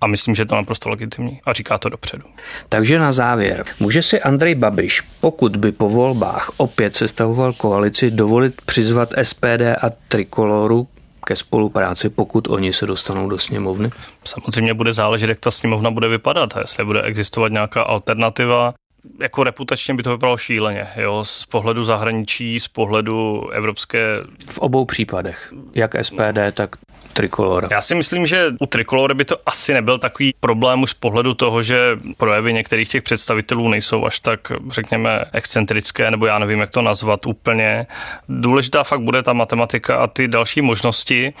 A 0.00 0.06
myslím, 0.06 0.34
že 0.34 0.42
je 0.42 0.46
to 0.46 0.54
naprosto 0.54 0.90
legitimní 0.90 1.40
a 1.44 1.52
říká 1.52 1.78
to 1.78 1.88
dopředu. 1.88 2.24
Takže 2.68 2.98
na 2.98 3.12
závěr, 3.12 3.64
může 3.80 4.02
si 4.02 4.20
Andrej 4.20 4.54
Babiš, 4.54 5.00
pokud 5.00 5.56
by 5.56 5.72
po 5.72 5.88
volbách 5.88 6.50
opět 6.56 6.96
sestavoval 6.96 7.52
koalici, 7.52 8.10
dovolit 8.10 8.62
přizvat 8.62 9.08
SPD 9.22 9.62
a 9.82 9.90
Trikoloru 10.08 10.88
ke 11.24 11.36
spolupráci, 11.36 12.08
pokud 12.08 12.48
oni 12.48 12.72
se 12.72 12.86
dostanou 12.86 13.28
do 13.28 13.38
sněmovny? 13.38 13.90
Samozřejmě 14.24 14.74
bude 14.74 14.92
záležet, 14.92 15.28
jak 15.28 15.40
ta 15.40 15.50
sněmovna 15.50 15.90
bude 15.90 16.08
vypadat, 16.08 16.50
jestli 16.58 16.84
bude 16.84 17.02
existovat 17.02 17.52
nějaká 17.52 17.82
alternativa. 17.82 18.74
Jako 19.20 19.44
reputačně 19.44 19.94
by 19.94 20.02
to 20.02 20.10
vypadalo 20.10 20.36
šíleně, 20.36 20.86
jo, 20.96 21.24
z 21.24 21.46
pohledu 21.46 21.84
zahraničí, 21.84 22.60
z 22.60 22.68
pohledu 22.68 23.48
evropské... 23.50 24.20
V 24.48 24.58
obou 24.58 24.84
případech, 24.84 25.52
jak 25.74 25.94
SPD, 26.02 26.38
tak 26.54 26.76
trikolora? 27.14 27.68
Já 27.70 27.80
si 27.80 27.94
myslím, 27.94 28.26
že 28.26 28.52
u 28.60 28.66
trikolory 28.66 29.14
by 29.14 29.24
to 29.24 29.36
asi 29.46 29.74
nebyl 29.74 29.98
takový 29.98 30.34
problém 30.40 30.82
už 30.82 30.90
z 30.90 30.94
pohledu 30.94 31.34
toho, 31.34 31.62
že 31.62 31.98
projevy 32.16 32.52
některých 32.52 32.88
těch 32.88 33.02
představitelů 33.02 33.68
nejsou 33.68 34.04
až 34.04 34.18
tak, 34.18 34.52
řekněme, 34.70 35.24
excentrické, 35.32 36.10
nebo 36.10 36.26
já 36.26 36.38
nevím, 36.38 36.60
jak 36.60 36.70
to 36.70 36.82
nazvat 36.82 37.26
úplně. 37.26 37.86
Důležitá 38.28 38.84
fakt 38.84 39.00
bude 39.00 39.22
ta 39.22 39.32
matematika 39.32 39.96
a 39.96 40.06
ty 40.06 40.28
další 40.28 40.62
možnosti. 40.62 41.32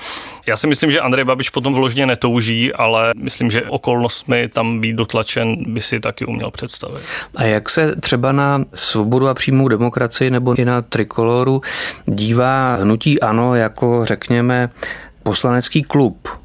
Já 0.46 0.56
si 0.56 0.66
myslím, 0.66 0.90
že 0.90 1.00
Andrej 1.00 1.24
Babiš 1.24 1.50
potom 1.50 1.74
vložně 1.74 2.06
netouží, 2.06 2.72
ale 2.72 3.12
myslím, 3.16 3.50
že 3.50 3.62
okolnostmi 3.62 4.48
tam 4.48 4.80
být 4.80 4.96
dotlačen 4.96 5.72
by 5.72 5.80
si 5.80 6.00
taky 6.00 6.24
uměl 6.24 6.50
představit. 6.50 7.02
A 7.36 7.44
jak 7.44 7.70
se 7.70 7.96
třeba 7.96 8.32
na 8.32 8.64
svobodu 8.74 9.28
a 9.28 9.34
přímou 9.34 9.68
demokracii 9.68 10.30
nebo 10.30 10.54
i 10.54 10.64
na 10.64 10.82
trikoloru 10.82 11.62
dívá 12.06 12.74
hnutí 12.74 13.20
ANO 13.20 13.54
jako, 13.54 14.04
řekněme, 14.04 14.70
poslanecký 15.24 15.82
klub 15.82 16.43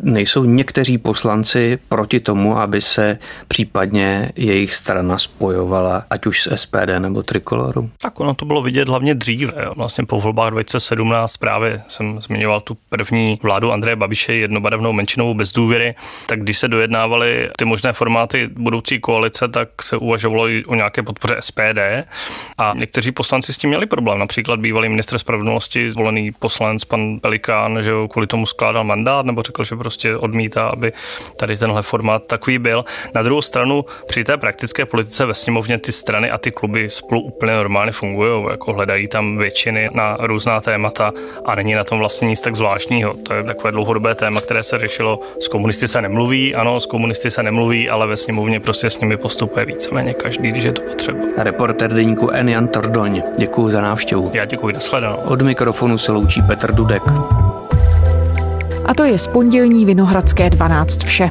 nejsou 0.00 0.44
někteří 0.44 0.98
poslanci 0.98 1.78
proti 1.88 2.20
tomu, 2.20 2.58
aby 2.58 2.80
se 2.80 3.18
případně 3.48 4.32
jejich 4.36 4.74
strana 4.74 5.18
spojovala, 5.18 6.04
ať 6.10 6.26
už 6.26 6.42
s 6.42 6.56
SPD 6.56 6.98
nebo 6.98 7.22
Trikoloru? 7.22 7.90
Tak 8.02 8.20
ono 8.20 8.34
to 8.34 8.44
bylo 8.44 8.62
vidět 8.62 8.88
hlavně 8.88 9.14
dříve. 9.14 9.52
Vlastně 9.76 10.04
po 10.04 10.20
volbách 10.20 10.50
2017 10.50 11.36
právě 11.36 11.82
jsem 11.88 12.20
zmiňoval 12.20 12.60
tu 12.60 12.76
první 12.88 13.38
vládu 13.42 13.72
Andreje 13.72 13.96
Babiše, 13.96 14.34
jednobarevnou 14.34 14.92
menšinovou 14.92 15.34
bez 15.34 15.52
důvěry, 15.52 15.94
tak 16.26 16.42
když 16.42 16.58
se 16.58 16.68
dojednávaly 16.68 17.50
ty 17.58 17.64
možné 17.64 17.92
formáty 17.92 18.50
budoucí 18.56 19.00
koalice, 19.00 19.48
tak 19.48 19.82
se 19.82 19.96
uvažovalo 19.96 20.48
o 20.66 20.74
nějaké 20.74 21.02
podpoře 21.02 21.36
SPD 21.40 21.78
a 22.58 22.72
někteří 22.76 23.12
poslanci 23.12 23.52
s 23.52 23.58
tím 23.58 23.70
měli 23.70 23.86
problém. 23.86 24.18
Například 24.18 24.60
bývalý 24.60 24.88
ministr 24.88 25.18
spravedlnosti, 25.18 25.90
volený 25.90 26.32
poslanec 26.32 26.84
pan 26.84 27.18
Pelikán, 27.20 27.82
že 27.82 27.92
kvůli 28.10 28.26
tomu 28.26 28.46
skládal 28.46 28.84
mandát 28.84 29.26
nebo 29.26 29.42
řekl, 29.42 29.64
že 29.64 29.76
prostě 29.86 30.16
odmítá, 30.16 30.68
aby 30.68 30.92
tady 31.36 31.56
tenhle 31.56 31.82
formát 31.82 32.26
takový 32.26 32.58
byl. 32.58 32.84
Na 33.14 33.22
druhou 33.22 33.42
stranu 33.42 33.84
při 34.06 34.24
té 34.24 34.36
praktické 34.36 34.86
politice 34.86 35.26
ve 35.26 35.34
sněmovně 35.34 35.78
ty 35.78 35.92
strany 35.92 36.30
a 36.30 36.38
ty 36.38 36.50
kluby 36.50 36.90
spolu 36.90 37.20
úplně 37.20 37.52
normálně 37.52 37.92
fungují, 37.92 38.46
jako 38.50 38.72
hledají 38.72 39.08
tam 39.08 39.38
většiny 39.38 39.90
na 39.94 40.16
různá 40.20 40.60
témata 40.60 41.12
a 41.44 41.54
není 41.54 41.74
na 41.74 41.84
tom 41.84 41.98
vlastně 41.98 42.28
nic 42.28 42.40
tak 42.40 42.54
zvláštního. 42.54 43.14
To 43.14 43.34
je 43.34 43.42
takové 43.42 43.72
dlouhodobé 43.72 44.14
téma, 44.14 44.40
které 44.40 44.62
se 44.62 44.78
řešilo. 44.78 45.20
S 45.40 45.48
komunisty 45.48 45.88
se 45.88 46.02
nemluví, 46.02 46.54
ano, 46.54 46.80
s 46.80 46.86
komunisty 46.86 47.30
se 47.30 47.42
nemluví, 47.42 47.90
ale 47.90 48.06
ve 48.06 48.16
sněmovně 48.16 48.60
prostě 48.60 48.90
s 48.90 49.00
nimi 49.00 49.16
postupuje 49.16 49.66
víceméně 49.66 50.14
každý, 50.14 50.50
když 50.50 50.64
je 50.64 50.72
to 50.72 50.82
potřeba. 50.82 51.18
Reporter 51.38 51.94
deníku 51.94 52.30
N. 52.30 52.48
Jan 52.48 52.68
Tordoň, 52.68 53.22
děkuji 53.38 53.70
za 53.70 53.80
návštěvu. 53.80 54.30
Já 54.34 54.44
děkuji, 54.44 54.74
nashledanou. 54.74 55.16
Od 55.16 55.42
mikrofonu 55.42 55.98
se 55.98 56.12
loučí 56.12 56.42
Petr 56.42 56.74
Dudek. 56.74 57.02
A 58.86 58.94
to 58.94 59.04
je 59.04 59.18
z 59.18 59.26
pondělní 59.26 59.84
Vinohradské 59.84 60.50
12 60.50 61.04
vše. 61.04 61.30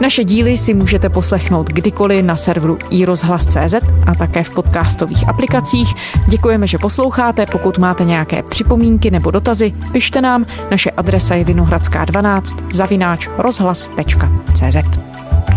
Naše 0.00 0.24
díly 0.24 0.58
si 0.58 0.74
můžete 0.74 1.08
poslechnout 1.08 1.72
kdykoliv 1.72 2.24
na 2.24 2.36
serveru 2.36 2.78
iRozhlas.cz 2.90 3.74
a 4.06 4.14
také 4.14 4.44
v 4.44 4.50
podcastových 4.50 5.28
aplikacích. 5.28 5.94
Děkujeme, 6.28 6.66
že 6.66 6.78
posloucháte. 6.78 7.46
Pokud 7.46 7.78
máte 7.78 8.04
nějaké 8.04 8.42
připomínky 8.42 9.10
nebo 9.10 9.30
dotazy, 9.30 9.74
pište 9.92 10.20
nám. 10.20 10.46
Naše 10.70 10.90
adresa 10.90 11.34
je 11.34 11.44
vinohradská12 11.44 12.68
zavináč 12.72 13.28
rozhlas.cz. 13.38 14.98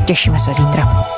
Těšíme 0.05 0.39
se 0.39 0.53
zítra. 0.53 1.14